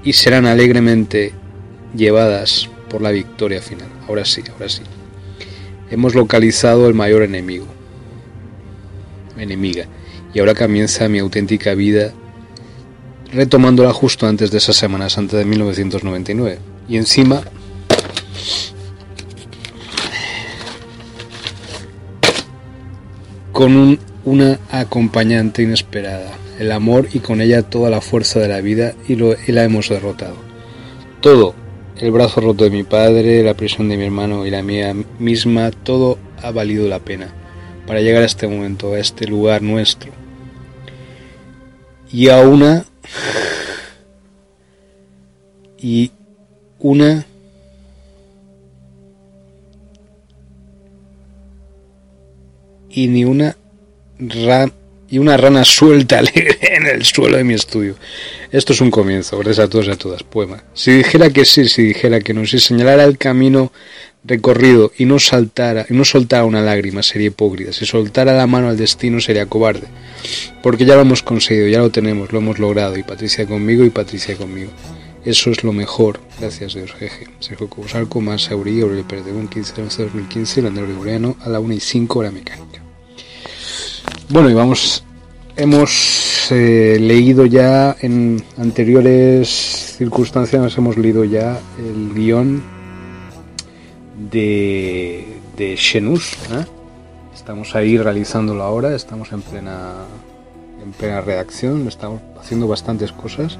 [0.03, 1.33] y serán alegremente
[1.95, 3.89] llevadas por la victoria final.
[4.07, 4.81] Ahora sí, ahora sí.
[5.91, 7.67] Hemos localizado el mayor enemigo,
[9.37, 9.85] enemiga,
[10.33, 12.11] y ahora comienza mi auténtica vida
[13.35, 16.59] retomándola justo antes de esas semanas, antes de 1999.
[16.87, 17.41] Y encima
[23.51, 28.93] con una acompañante inesperada el amor y con ella toda la fuerza de la vida
[29.07, 30.35] y, lo, y la hemos derrotado.
[31.21, 31.55] Todo,
[31.97, 35.71] el brazo roto de mi padre, la prisión de mi hermano y la mía misma,
[35.71, 37.33] todo ha valido la pena
[37.87, 40.11] para llegar a este momento, a este lugar nuestro.
[42.11, 42.85] Y a una...
[45.77, 46.11] Y
[46.79, 47.25] una...
[52.89, 53.57] Y ni una
[54.17, 54.71] ran
[55.09, 57.95] y una rana suelta en el suelo de mi estudio.
[58.51, 60.23] Esto es un comienzo, gracias a todos y a todas.
[60.23, 60.63] Poema.
[60.73, 63.71] Si dijera que sí, si dijera que no, si señalara el camino
[64.25, 67.73] recorrido y no saltara, y no soltara una lágrima, sería hipócrita.
[67.73, 69.87] Si soltara la mano al destino, sería cobarde.
[70.63, 72.97] Porque ya lo hemos conseguido, ya lo tenemos, lo hemos logrado.
[72.97, 74.71] Y Patricia conmigo y Patricia conmigo.
[75.23, 76.19] Eso es lo mejor.
[76.39, 76.91] Gracias, Dios.
[76.93, 77.27] Jeje.
[77.39, 81.59] Sergio Cobosalco, más Aurelio, Aurelio Pérez de 15 de 2015, el Andrés Gregoriano, a la
[81.59, 82.81] 1 y 5 hora mecánica.
[84.29, 85.03] Bueno, y vamos,
[85.55, 92.74] hemos eh, leído ya en anteriores circunstancias, hemos leído ya el guion
[94.17, 96.33] de, de Xenus.
[96.51, 96.65] ¿eh?
[97.33, 99.93] Estamos ahí realizándolo ahora, estamos en plena,
[100.83, 103.57] en plena redacción, estamos haciendo bastantes cosas.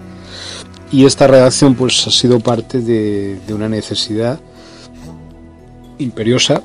[0.91, 4.39] Y esta redacción pues ha sido parte de, de una necesidad
[5.97, 6.62] imperiosa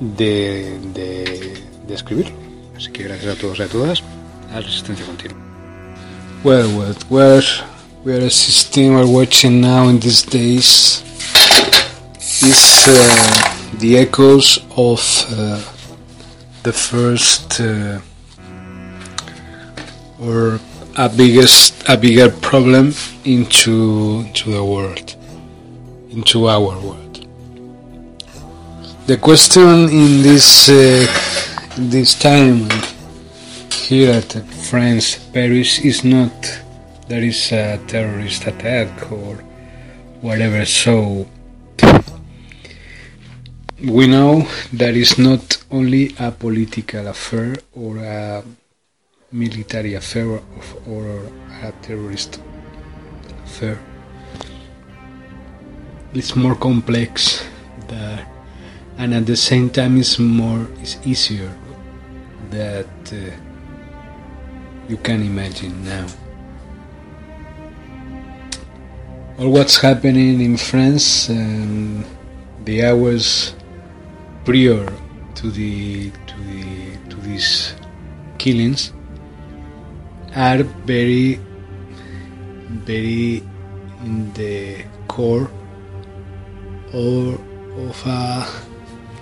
[0.00, 1.54] de, de,
[1.86, 2.34] de escribirlo.
[2.76, 4.02] Así que gracias a todos y a todas.
[4.52, 5.38] A resistencia continua.
[6.42, 7.42] Well, what we're,
[8.04, 11.02] we are assisting or watching now in these days
[12.44, 15.60] is uh, the echoes of uh,
[16.62, 18.00] the first uh,
[20.20, 20.60] or
[20.96, 22.92] a biggest a bigger problem
[23.24, 25.16] into to the world
[26.10, 27.26] into our world
[29.06, 31.06] the question in this uh,
[31.76, 32.68] this time
[33.84, 34.32] here at
[34.70, 36.32] France, Paris is not
[37.08, 39.34] there is a terrorist attack or
[40.22, 40.64] whatever.
[40.64, 41.26] So
[43.86, 48.42] we know that it's not only a political affair or a
[49.30, 51.20] military affair of, or
[51.62, 52.40] a terrorist
[53.44, 53.78] affair.
[56.14, 57.44] It's more complex
[57.88, 58.26] that,
[58.96, 61.52] and at the same time, it's more it's easier
[62.50, 63.36] that uh,
[64.88, 66.06] you can imagine now.
[69.38, 72.04] All what's happening in France, and
[72.64, 73.54] the hours
[74.44, 74.86] prior
[75.34, 77.74] to the to the to these
[78.38, 78.92] killings
[80.36, 81.40] are very
[82.84, 83.42] very
[84.04, 85.50] in the core
[86.92, 87.38] or
[87.88, 88.46] of a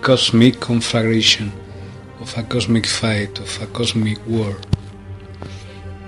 [0.01, 1.53] cosmic conflagration
[2.23, 4.57] of a cosmic fight, of a cosmic war.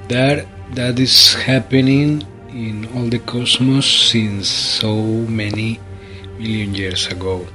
[0.09, 4.95] That that is happening in all the cosmos since so
[5.41, 5.81] many
[6.39, 7.47] million years ago.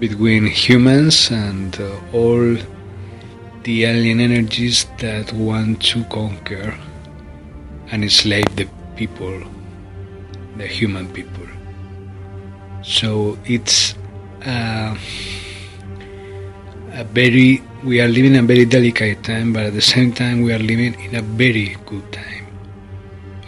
[0.00, 2.56] Between humans and uh, all
[3.64, 6.74] the alien energies that want to conquer
[7.92, 9.42] and enslave the people,
[10.56, 11.46] the human people.
[12.82, 13.94] So it's
[14.46, 14.96] uh,
[16.94, 20.52] a very we are living a very delicate time but at the same time we
[20.52, 22.46] are living in a very good time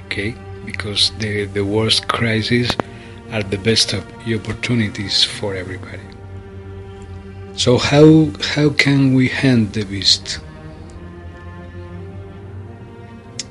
[0.07, 0.35] okay
[0.65, 2.77] because the the worst crises
[3.31, 6.12] are the best of opportunities for everybody
[7.55, 10.41] So how how can we hand the beast?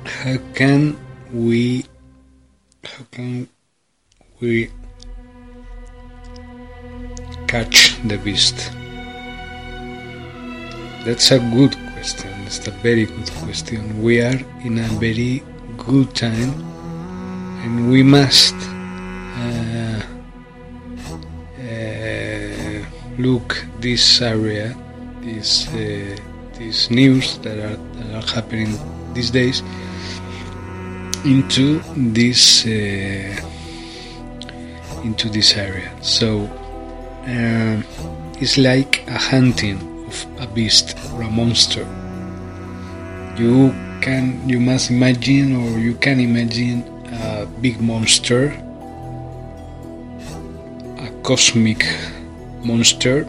[0.06, 0.98] How can
[1.32, 1.86] we
[2.84, 3.48] how can
[4.42, 4.70] we
[7.48, 8.72] catch the beast?
[11.06, 12.32] That's a good question.
[12.46, 14.02] It's a very good question.
[14.02, 15.44] We are in a very
[15.78, 16.54] good time
[17.64, 18.56] and we must
[19.38, 20.02] uh,
[21.60, 22.31] uh,
[23.22, 24.76] look this area,
[25.22, 26.18] this uh,
[26.58, 28.78] these news that are, that are happening
[29.14, 29.64] these days
[31.26, 33.50] into this uh,
[35.04, 35.92] into this area.
[36.02, 36.50] So
[37.26, 37.84] um,
[38.40, 41.86] it's like a hunting of a beast or a monster.
[43.38, 48.54] You can you must imagine or you can imagine a big monster,
[50.98, 51.86] a cosmic
[52.64, 53.24] monster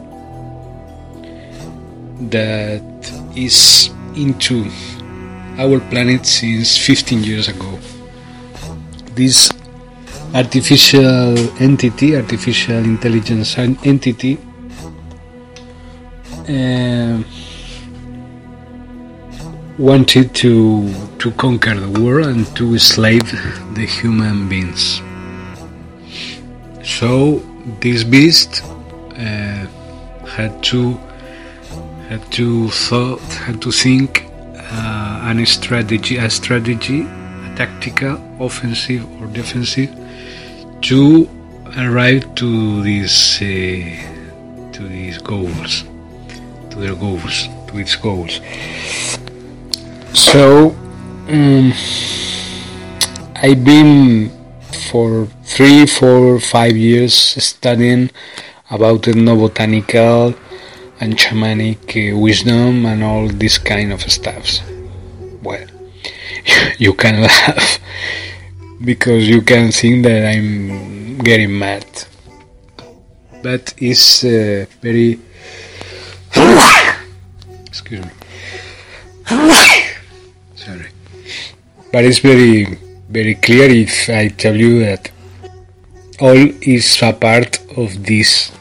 [2.30, 2.82] that
[3.36, 4.70] is into
[5.58, 7.78] our planet since 15 years ago.
[9.14, 9.50] This
[10.34, 14.38] artificial entity, artificial intelligence entity,
[16.48, 17.22] uh,
[19.78, 23.30] wanted to to conquer the world and to enslave
[23.74, 25.00] the human beings.
[26.82, 27.42] So
[27.80, 28.62] this beast
[30.36, 30.98] had to
[32.08, 39.26] had to thought had to think uh, an strategy a strategy a tactical offensive or
[39.28, 39.90] defensive
[40.80, 41.28] to
[41.78, 45.84] arrive to these uh, to these goals
[46.70, 48.40] to their goals to its goals.
[50.14, 50.74] So
[51.28, 51.72] um,
[53.36, 54.30] I've been
[54.90, 58.10] for three, four, five years studying
[58.72, 60.36] about ethnobotanical
[61.00, 64.62] and shamanic uh, wisdom and all this kind of stuffs.
[65.42, 65.66] Well,
[66.78, 67.78] you can laugh
[68.84, 71.86] because you can think that I'm getting mad,
[73.42, 75.20] but it's uh, very.
[77.66, 78.12] Excuse me.
[80.56, 80.88] Sorry.
[81.92, 85.10] But it's very, very clear if I tell you that
[86.20, 88.52] all is a part of this,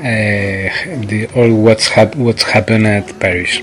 [0.00, 3.60] the, all what's, hap- what's happened at Paris.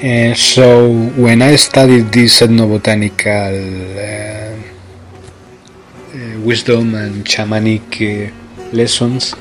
[0.00, 3.54] And so when I studied this ethnobotanical
[3.98, 4.54] uh,
[6.14, 8.30] uh, wisdom and shamanic uh,
[8.72, 9.34] lessons,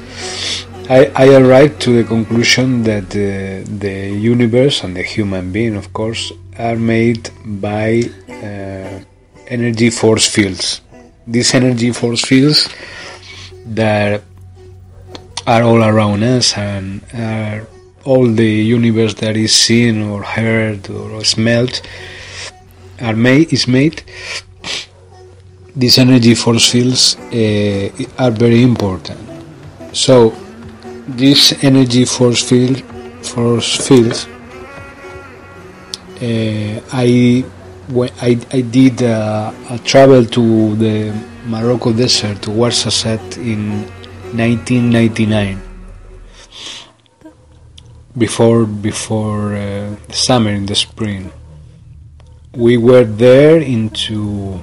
[0.89, 5.93] I, I, arrived to the conclusion that uh, the universe and the human being, of
[5.93, 9.03] course, are made by uh,
[9.47, 10.81] energy force fields.
[11.27, 12.67] These energy force fields
[13.65, 14.23] that
[15.47, 17.65] are all around us and are
[18.03, 21.81] all the universe that is seen or heard or smelled
[23.01, 24.03] are made is made.
[25.75, 27.89] These energy force fields uh,
[28.19, 29.19] are very important.
[29.93, 30.35] So
[31.07, 32.83] this energy force field
[33.23, 34.27] force fields
[36.21, 37.45] uh, I,
[38.21, 41.13] I, I did a, a, travel to the
[41.45, 43.85] Morocco desert to Ouarzazate in
[44.33, 45.61] 1999
[48.17, 51.31] before before uh, the summer in the spring
[52.55, 54.59] we were there into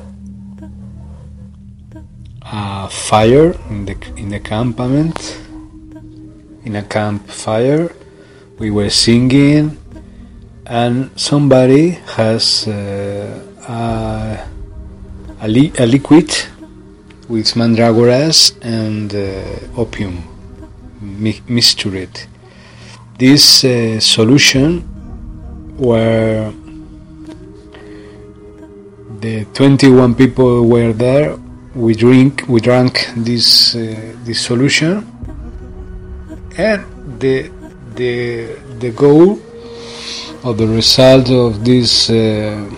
[2.43, 5.41] a fire in the in the campament
[6.65, 7.95] in a campfire.
[8.59, 9.77] We were singing,
[10.67, 14.49] and somebody has uh, a,
[15.41, 16.33] a, li- a, liquid
[17.29, 20.23] with mandragoras and uh, opium
[21.01, 22.27] mi- mixtured.
[23.19, 24.81] This uh, solution,
[25.79, 26.53] where
[29.21, 31.37] the 21 people were there,
[31.75, 35.07] we drink, we drank this uh, this solution
[36.57, 36.85] and
[37.21, 37.51] the
[37.97, 39.41] the the goal
[40.45, 42.69] or the result of this uh,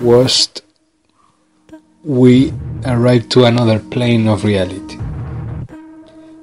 [0.00, 0.48] was
[2.04, 2.52] we
[2.86, 4.96] arrived to another plane of reality.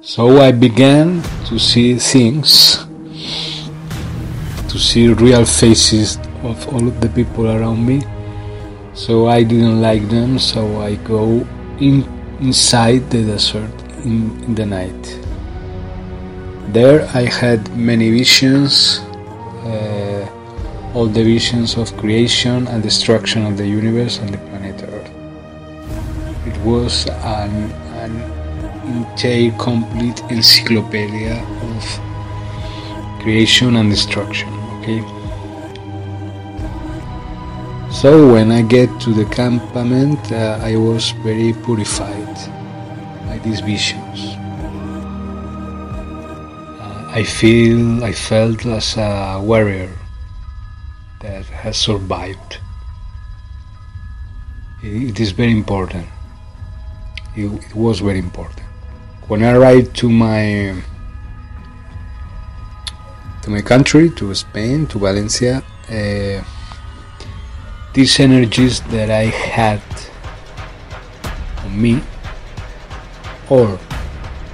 [0.02, 2.84] So I began to see things,
[4.68, 8.02] to see real faces of all of the people around me.
[8.92, 11.46] So I didn't like them, so I go
[11.80, 12.04] in
[12.40, 13.72] inside the desert
[14.04, 15.18] in, in the night.
[16.74, 18.98] There I had many visions,
[19.64, 20.28] uh,
[20.94, 24.55] all the visions of creation and destruction of the universe and the planet
[26.66, 27.70] was an,
[28.02, 28.12] an
[28.92, 31.84] entire complete encyclopedia of
[33.22, 34.48] creation and destruction.
[34.80, 35.00] Okay.
[37.92, 42.34] So when I get to the campament, uh, I was very purified
[43.26, 44.34] by these visions.
[46.82, 49.96] Uh, I feel, I felt as a warrior
[51.20, 52.58] that has survived.
[54.82, 56.06] It is very important.
[57.36, 58.60] It, it was very important.
[59.28, 60.74] When I arrived to my
[63.42, 65.62] to my country, to Spain, to Valencia.
[65.88, 66.42] Uh,
[67.96, 69.80] these energies that I had
[71.64, 72.02] on me
[73.48, 73.78] or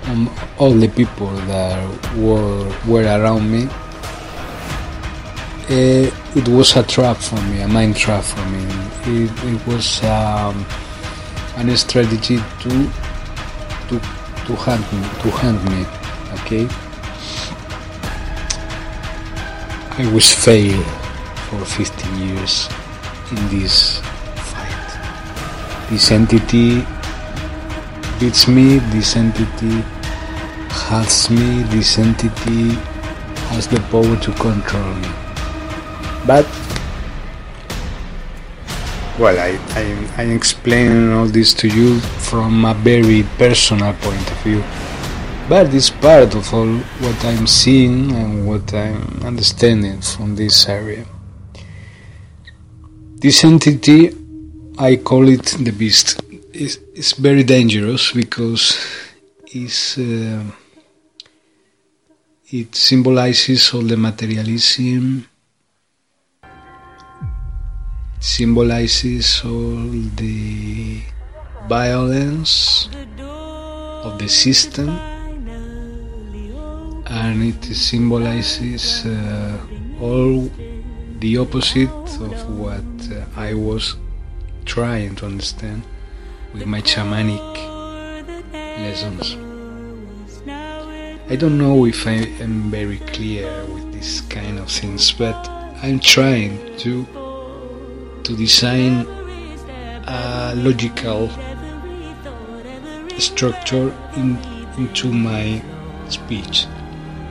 [0.05, 3.65] on all the people that were, were around me
[5.71, 8.63] uh, it was a trap for me a mind trap for me
[9.07, 10.65] it, it was um,
[11.57, 12.71] a strategy to
[13.89, 14.01] to
[14.47, 14.53] to
[14.93, 15.87] me to hunt me
[16.39, 16.69] okay
[19.99, 20.87] I was failed
[21.51, 22.67] for 15 years
[23.31, 25.91] in this fight.
[25.91, 26.83] This entity
[28.19, 29.85] beats me, this entity
[30.89, 32.71] has me, this entity
[33.53, 35.11] has the power to control me.
[36.27, 36.47] But
[39.23, 44.37] well, I, I, I'm explaining all this to you from a very personal point of
[44.39, 44.65] view.
[45.49, 51.07] But it's part of all what I'm seeing and what I'm understanding from this area.
[53.15, 54.11] This entity,
[54.77, 56.21] I call it the beast.
[56.53, 58.77] It's, it's very dangerous because
[59.47, 60.45] it's, uh,
[62.51, 65.29] it symbolizes all the materialism,
[68.23, 71.03] symbolizes all the
[71.69, 74.91] violence of the system,
[77.07, 79.59] and it symbolizes uh,
[80.01, 80.49] all
[81.19, 83.97] the opposite of what uh, I was
[84.67, 85.83] trying to understand
[86.55, 87.57] with my shamanic
[88.53, 89.37] lessons.
[90.47, 95.49] I don't know if I am very clear with this kind of things, but
[95.83, 97.05] I'm trying to
[98.25, 99.07] to design
[100.07, 101.31] a logical
[103.19, 104.39] structure in,
[104.79, 105.63] into my
[106.09, 106.67] speech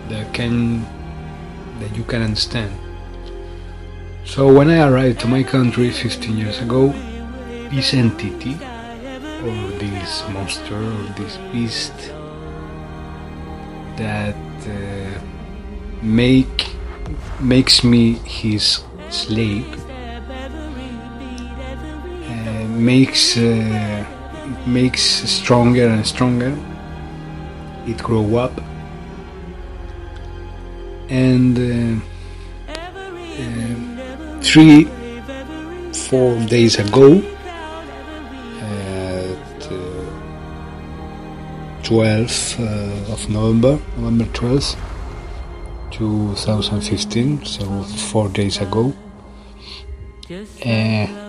[0.09, 0.85] that can
[1.79, 2.71] that you can understand.
[4.23, 6.89] So when I arrived to my country 15 years ago,
[7.71, 11.93] this entity, or this monster, or this beast
[13.97, 14.35] that
[14.67, 15.19] uh,
[16.03, 16.67] make
[17.39, 19.65] makes me his slave,
[22.82, 24.05] makes uh,
[24.65, 26.57] makes stronger and stronger.
[27.88, 28.59] It grow up
[31.09, 31.57] and.
[31.57, 32.05] Uh,
[33.41, 33.91] uh,
[34.41, 34.86] three,
[35.93, 37.21] four days ago,
[38.59, 40.03] at uh,
[41.84, 44.75] 12th uh, of November, November 12th,
[45.91, 48.93] 2015, so four days ago,
[50.29, 51.20] uh,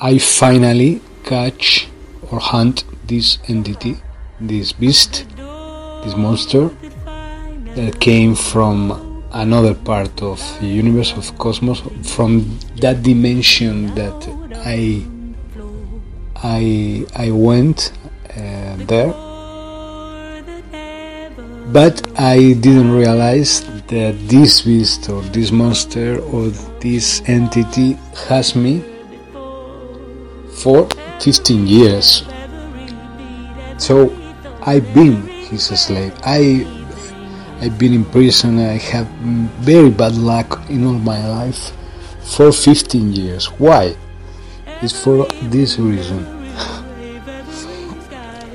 [0.00, 1.88] I finally catch
[2.30, 3.96] or hunt this entity,
[4.40, 5.26] this beast,
[6.04, 6.70] this monster
[7.74, 11.82] that came from another part of the universe of cosmos
[12.14, 14.14] from that dimension that
[14.64, 15.04] I
[16.44, 17.90] I I went
[18.30, 19.12] uh, there.
[21.72, 28.84] But I didn't realize that this beast or this monster or this entity has me
[30.62, 30.88] for
[31.20, 32.24] 15 years
[33.78, 34.10] so
[34.62, 36.78] I've been his slave I
[37.60, 38.60] I've been in prison.
[38.60, 39.08] I have
[39.58, 41.72] very bad luck in all my life
[42.22, 43.46] for 15 years.
[43.58, 43.96] Why?
[44.80, 46.24] It's for this reason.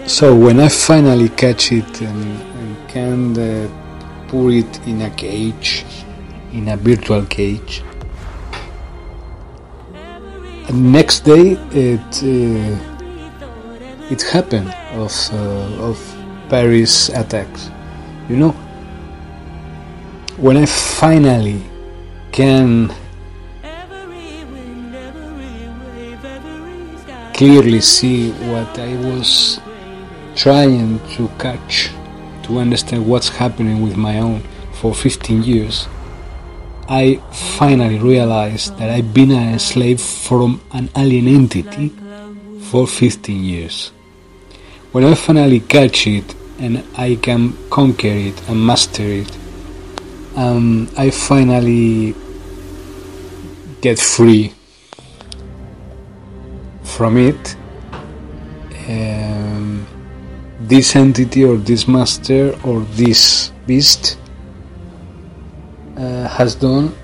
[0.07, 5.83] so when I finally catch it and, and can uh, put it in a cage,
[6.53, 7.83] in a virtual cage,
[10.71, 12.93] next day it uh,
[14.09, 15.97] it happened of uh, of
[16.49, 17.69] Paris attacks.
[18.29, 18.51] You know,
[20.37, 21.61] when I finally
[22.31, 22.93] can
[27.33, 29.59] clearly see what I was
[30.35, 31.91] trying to catch
[32.43, 34.41] to understand what's happening with my own
[34.73, 35.87] for 15 years,
[36.93, 41.91] I finally realized that I've been a slave from an alien entity
[42.69, 43.91] for 15 years.
[44.91, 49.37] when I finally catch it and I can conquer it and master it,
[50.35, 52.13] um, I finally
[53.81, 54.53] get free
[56.83, 57.55] from it.
[58.87, 59.87] Um,
[60.59, 64.19] this entity or this master or this beast
[65.97, 66.95] uh, has done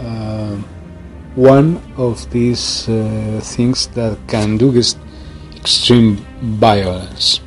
[0.00, 0.56] uh,
[1.34, 4.76] one of these uh, things that can do
[5.56, 7.40] extreme violence.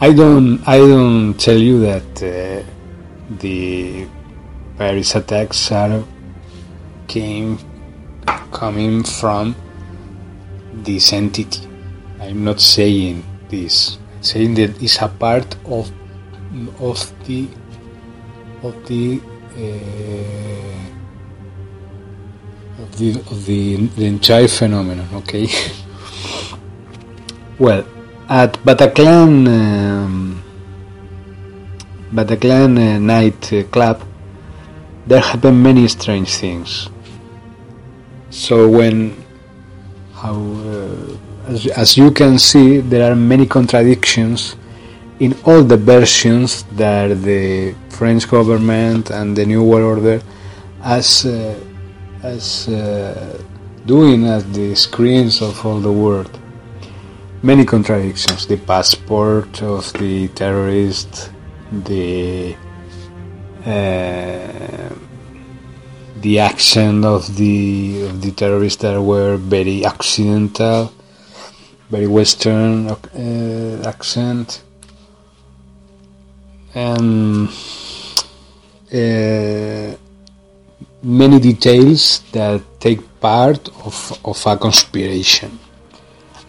[0.00, 2.62] I don't I don't tell you that uh,
[3.40, 4.06] the
[4.76, 6.02] Paris attacks are
[7.08, 7.58] came
[8.52, 9.54] coming from
[10.72, 11.68] this entity.
[12.20, 13.98] I'm not saying this.
[14.20, 15.90] Saying that it's a part of
[16.80, 17.48] of the
[18.64, 19.20] of the
[19.56, 20.82] uh,
[22.82, 25.06] of the of the, the entire phenomenon.
[25.14, 25.46] Okay.
[27.58, 27.86] well,
[28.28, 30.42] at Bataclan um,
[32.12, 34.02] Bataclan uh, night uh, club,
[35.06, 36.88] there happen many strange things.
[38.30, 39.22] So when
[40.14, 40.34] how
[41.46, 44.56] as, as you can see, there are many contradictions
[45.20, 50.22] in all the versions that the French government and the New World Order
[50.82, 51.58] as uh,
[52.22, 53.42] as uh,
[53.86, 56.38] doing at the screens of all the world.
[57.42, 61.30] Many contradictions: the passport of the terrorist,
[61.70, 62.56] the
[63.64, 64.90] uh,
[66.16, 70.92] the accent of the of the terrorists that were very accidental
[71.94, 74.63] very Western uh, accent,
[76.74, 77.48] and
[78.92, 79.96] uh,
[81.02, 85.58] many details that take part of, of a conspiration.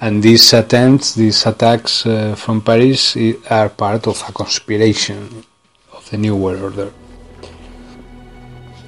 [0.01, 3.15] And these attempts, these attacks uh, from Paris
[3.49, 5.43] are part of a conspiration
[5.93, 6.93] of the New World Order.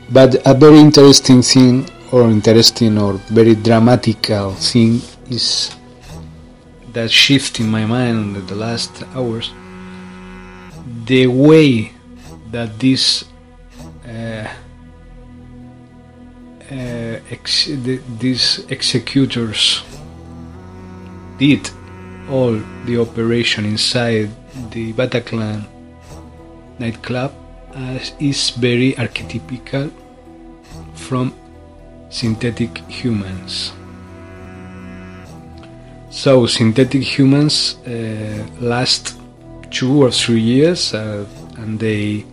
[0.09, 5.75] But a very interesting thing, or interesting or very dramatical thing, is
[6.93, 9.51] that shift in my mind in the last hours,
[11.05, 11.91] the way
[12.51, 13.25] that these
[14.07, 14.47] uh,
[16.71, 19.83] uh, ex- the, these executors
[21.37, 21.69] did
[22.29, 24.29] all the operation inside
[24.71, 25.65] the Bataclan
[26.79, 27.33] nightclub
[28.19, 29.91] is very archetypical
[30.93, 31.33] from
[32.09, 33.71] synthetic humans.
[36.09, 39.16] So synthetic humans uh, last
[39.71, 41.25] two or three years uh,
[41.57, 42.25] and they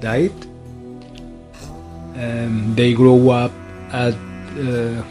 [0.00, 0.32] died.
[2.16, 3.52] Um, they grow up
[3.92, 5.02] at uh,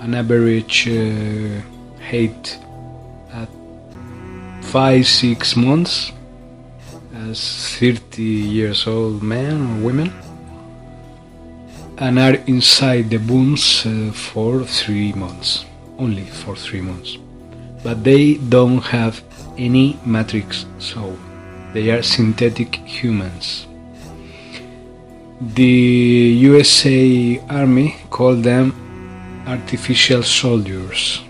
[0.00, 1.60] an average uh,
[2.02, 2.58] height
[3.32, 3.48] at
[4.62, 6.12] five six months
[7.14, 10.12] as 30 years old men or women
[11.98, 15.64] and are inside the bones uh, for three months
[15.98, 17.18] only for three months.
[17.82, 19.22] But they don't have
[19.56, 21.16] any matrix, so
[21.72, 23.66] they are synthetic humans.
[25.40, 25.64] The
[26.50, 28.74] USA Army called them
[29.46, 31.22] artificial soldiers.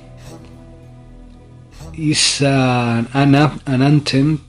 [1.94, 4.44] Is an, an, an anthem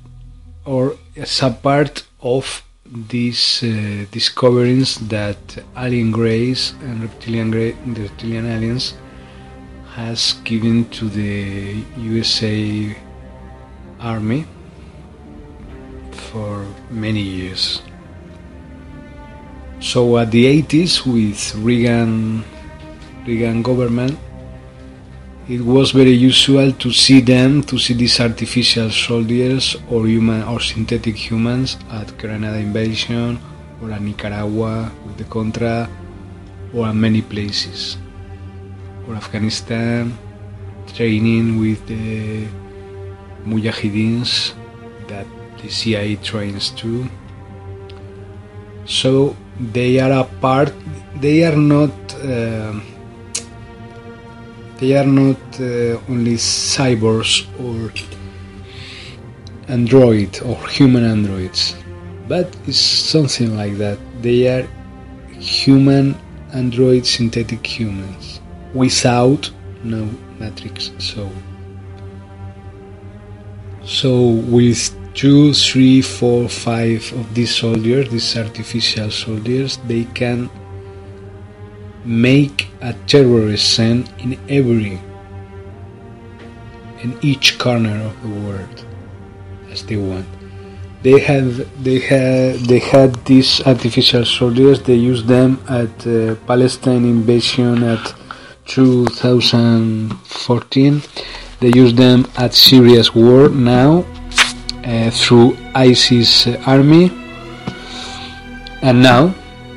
[0.66, 5.38] or as a part of these uh, discoveries that
[5.78, 8.94] alien grays and reptilian, gray, reptilian aliens
[9.96, 12.96] has given to the USA
[14.00, 14.46] Army
[16.12, 17.82] for many years.
[19.80, 22.44] So at the 80s with Reagan
[23.26, 24.18] Reagan government
[25.48, 30.60] it was very usual to see them to see these artificial soldiers or human or
[30.60, 33.40] synthetic humans at Grenada invasion
[33.82, 35.90] or at Nicaragua with the Contra
[36.74, 37.98] or at many places
[39.10, 40.16] for Afghanistan,
[40.94, 42.46] training with the
[43.44, 44.54] Mujahideens
[45.08, 45.26] that
[45.60, 47.10] the CIA trains too.
[48.86, 49.36] So
[49.74, 50.72] they are a part.
[51.20, 51.96] They are not.
[52.22, 52.80] Uh,
[54.78, 57.34] they are not uh, only cyborgs
[57.66, 57.92] or
[59.68, 61.76] android or human androids,
[62.28, 63.98] but it's something like that.
[64.22, 64.68] They are
[65.40, 66.16] human
[66.54, 68.39] android synthetic humans
[68.74, 69.50] without
[69.84, 70.10] no
[70.40, 71.30] matrix so
[73.84, 80.50] so with two three four five of these soldiers these artificial soldiers they can
[82.06, 85.00] make a terrorist scene in every
[87.02, 88.86] in each corner of the world
[89.72, 90.26] as they want.
[91.02, 91.52] They have
[91.84, 94.82] they had they had these artificial soldiers.
[94.84, 98.14] They used them at uh, Palestine invasion at
[98.70, 101.02] 2014.
[101.60, 104.06] They used them at Syria's war now
[104.86, 107.12] uh, through ISIS army,
[108.82, 109.34] and now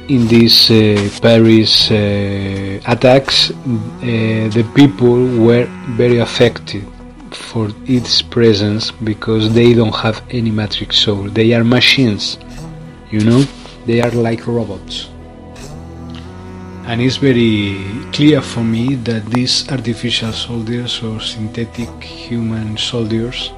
[0.09, 3.55] in these uh, Paris uh, attacks, uh,
[4.57, 5.67] the people were
[5.97, 6.85] very affected
[7.31, 11.29] for its presence because they don't have any matrix soul.
[11.29, 12.39] They are machines,
[13.11, 13.45] you know,
[13.87, 15.09] they are like robots.
[16.85, 17.79] And it's very
[18.13, 23.53] clear for me that these artificial soldiers or synthetic human soldiers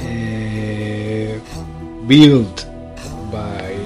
[0.00, 1.38] uh,
[2.06, 2.66] built
[3.30, 3.76] by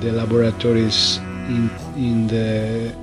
[0.00, 1.16] the laboratories
[1.48, 2.94] in, in the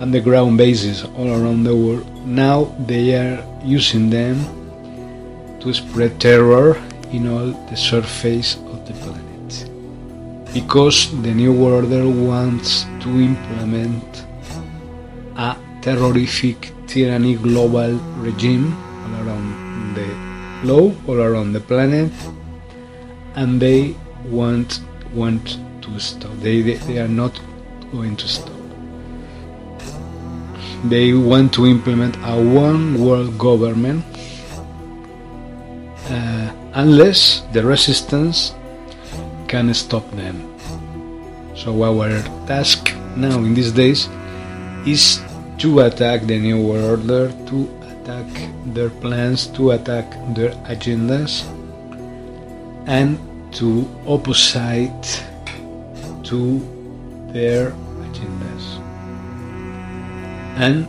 [0.00, 2.06] underground bases all around the world.
[2.26, 4.36] Now they are using them
[5.60, 6.76] to spread terror
[7.10, 9.23] in all the surface of the planet.
[10.54, 14.24] Because the New World Order wants to implement
[15.36, 20.08] a terrorific tyranny global regime all around the
[20.62, 22.12] globe, all around the planet,
[23.34, 23.96] and they
[24.30, 24.80] want
[25.12, 26.30] want to stop.
[26.38, 27.34] They, they, they are not
[27.90, 28.54] going to stop.
[30.84, 34.04] They want to implement a one world government
[36.10, 38.54] uh, unless the resistance
[39.48, 40.36] can stop them.
[41.56, 44.08] So our task now in these days
[44.86, 45.20] is
[45.58, 48.26] to attack the new world order, to attack
[48.74, 51.44] their plans, to attack their agendas,
[52.86, 53.18] and
[53.54, 55.22] to opposite
[56.24, 56.58] to
[57.32, 57.70] their
[58.02, 58.84] agendas
[60.56, 60.86] and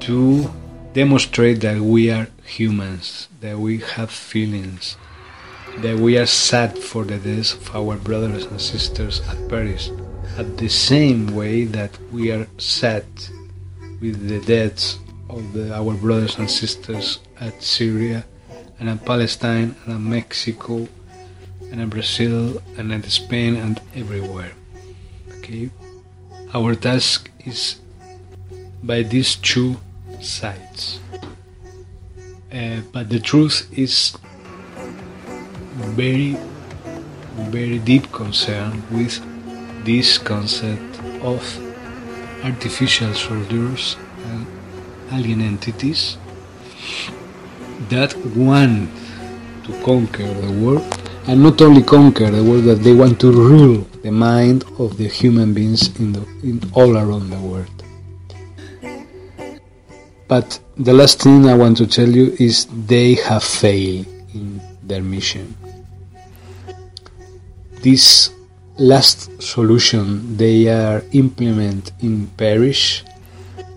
[0.00, 0.50] to
[0.92, 4.96] demonstrate that we are humans, that we have feelings,
[5.78, 9.90] that we are sad for the deaths of our brothers and sisters at Paris,
[10.38, 13.04] at the same way that we are sad
[14.00, 14.98] with the deaths
[15.28, 18.24] of the, our brothers and sisters at Syria
[18.78, 20.86] and at Palestine and at Mexico
[21.70, 24.52] and in Brazil and in Spain and everywhere.
[25.38, 25.70] Okay,
[26.52, 27.80] our task is
[28.82, 29.80] by these two
[30.20, 31.00] sides.
[32.52, 34.14] Uh, but the truth is
[35.94, 36.36] very,
[37.50, 39.20] very deep concern with
[39.84, 41.42] this concept of
[42.44, 44.46] artificial soldiers and
[45.12, 46.16] alien entities
[47.88, 48.88] that want
[49.64, 53.86] to conquer the world and not only conquer the world, but they want to rule
[54.02, 57.68] the mind of the human beings in, the, in all around the world.
[60.26, 65.02] But the last thing I want to tell you is they have failed in their
[65.02, 65.56] mission.
[67.82, 68.30] This
[68.78, 73.02] last solution they are implement in Paris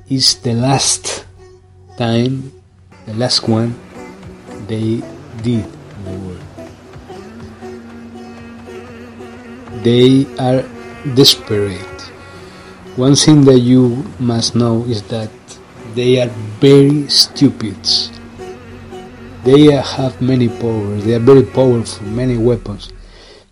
[0.06, 1.26] is the last
[1.98, 2.54] time,
[3.10, 3.74] the last one
[4.70, 5.02] they
[5.42, 5.66] did
[6.06, 6.38] the.
[9.82, 10.62] They are
[11.18, 12.02] desperate.
[13.02, 15.34] One thing that you must know is that
[15.96, 16.30] they are
[16.62, 17.82] very stupid.
[19.44, 21.06] They have many powers.
[21.06, 22.94] They are very powerful, many weapons.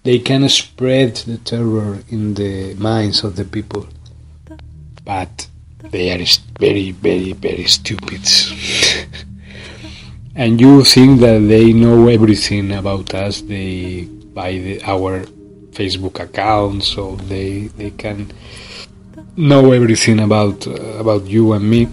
[0.03, 3.87] They can spread the terror in the minds of the people.
[5.05, 5.47] But
[5.79, 6.25] they are
[6.59, 8.21] very, very, very stupid.
[10.35, 13.41] and you think that they know everything about us.
[13.41, 15.21] They buy the, our
[15.71, 18.31] Facebook account, so they they can
[19.37, 21.87] know everything about uh, about you and me.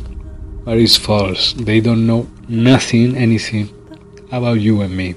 [0.65, 1.53] But it's false.
[1.53, 3.71] They don't know nothing, anything
[4.33, 5.15] about you and me.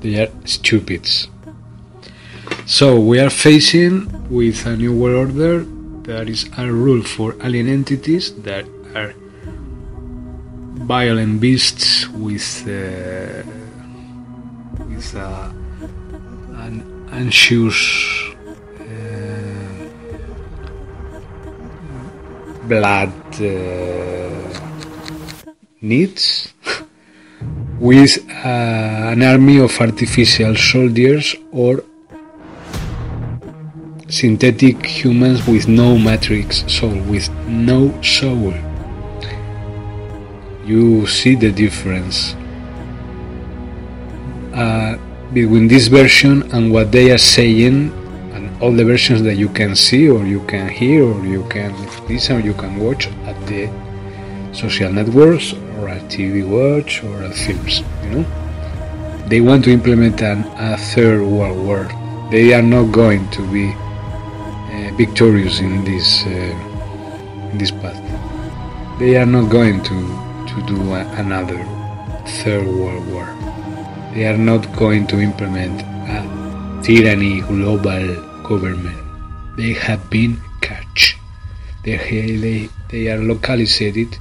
[0.00, 1.28] They are stupids.
[2.66, 5.64] So we are facing with a new world order
[6.02, 9.14] that is a rule for alien entities that are
[10.82, 13.46] violent beasts with uh,
[14.90, 15.52] with uh,
[16.66, 17.78] an anxious
[18.82, 19.86] uh,
[22.66, 24.42] blood uh,
[25.80, 26.52] needs
[27.78, 31.84] with uh, an army of artificial soldiers or
[34.16, 38.54] synthetic humans with no matrix soul, with no soul.
[40.64, 42.34] You see the difference
[44.54, 44.96] uh,
[45.34, 47.92] between this version and what they are saying,
[48.32, 51.76] and all the versions that you can see, or you can hear, or you can
[52.08, 53.68] listen, or you can watch at the
[54.52, 57.82] social networks or a TV watch or a films.
[58.02, 58.24] You know,
[59.28, 61.84] they want to implement an, a third world war.
[62.30, 63.74] They are not going to be
[64.96, 68.00] victorious in this uh, in this path.
[68.98, 69.98] They are not going to
[70.48, 71.60] to do another
[72.40, 73.28] third world war.
[74.14, 76.24] They are not going to implement a
[76.82, 78.96] tyranny global government.
[79.56, 81.18] They have been catch.
[81.84, 84.16] They, they, they are localized.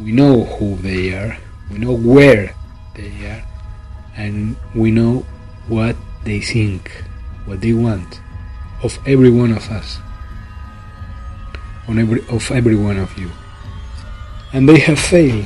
[0.00, 1.38] We know who they are.
[1.70, 2.54] We know where
[2.94, 3.44] they are.
[4.16, 5.24] And we know
[5.68, 6.90] what they think,
[7.44, 8.20] what they want
[8.82, 9.98] of every one of us,
[11.88, 13.30] on every, of every one of you.
[14.52, 15.44] And they have failed.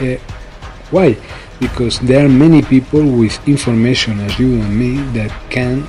[0.00, 0.16] uh,
[0.90, 1.16] why?
[1.60, 5.86] Because there are many people with information as you and me that can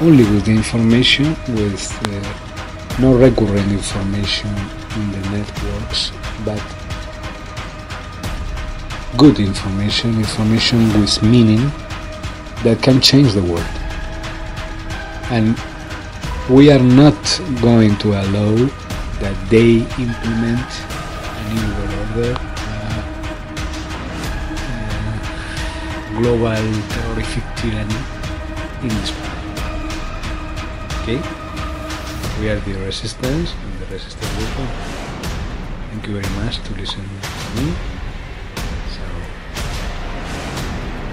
[0.00, 4.50] only with the information, with uh, no recurrent information
[4.96, 6.12] in the networks,
[6.44, 6.62] but
[9.16, 11.70] good information, information with meaning
[12.64, 13.76] that can change the world.
[15.30, 15.56] And
[16.48, 17.18] we are not
[17.60, 18.54] going to allow
[19.20, 20.68] that they implement
[21.36, 23.00] a new world order, uh,
[24.62, 25.16] uh,
[26.20, 28.00] global terrorific tyranny
[28.82, 29.36] in this planet.
[31.02, 31.20] Okay?
[32.40, 34.70] We are the resistance and the resistance movement.
[35.90, 37.72] Thank you very much to listen to me.
[38.94, 39.02] So,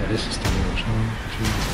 [0.00, 0.53] the resistance
[0.86, 1.73] on.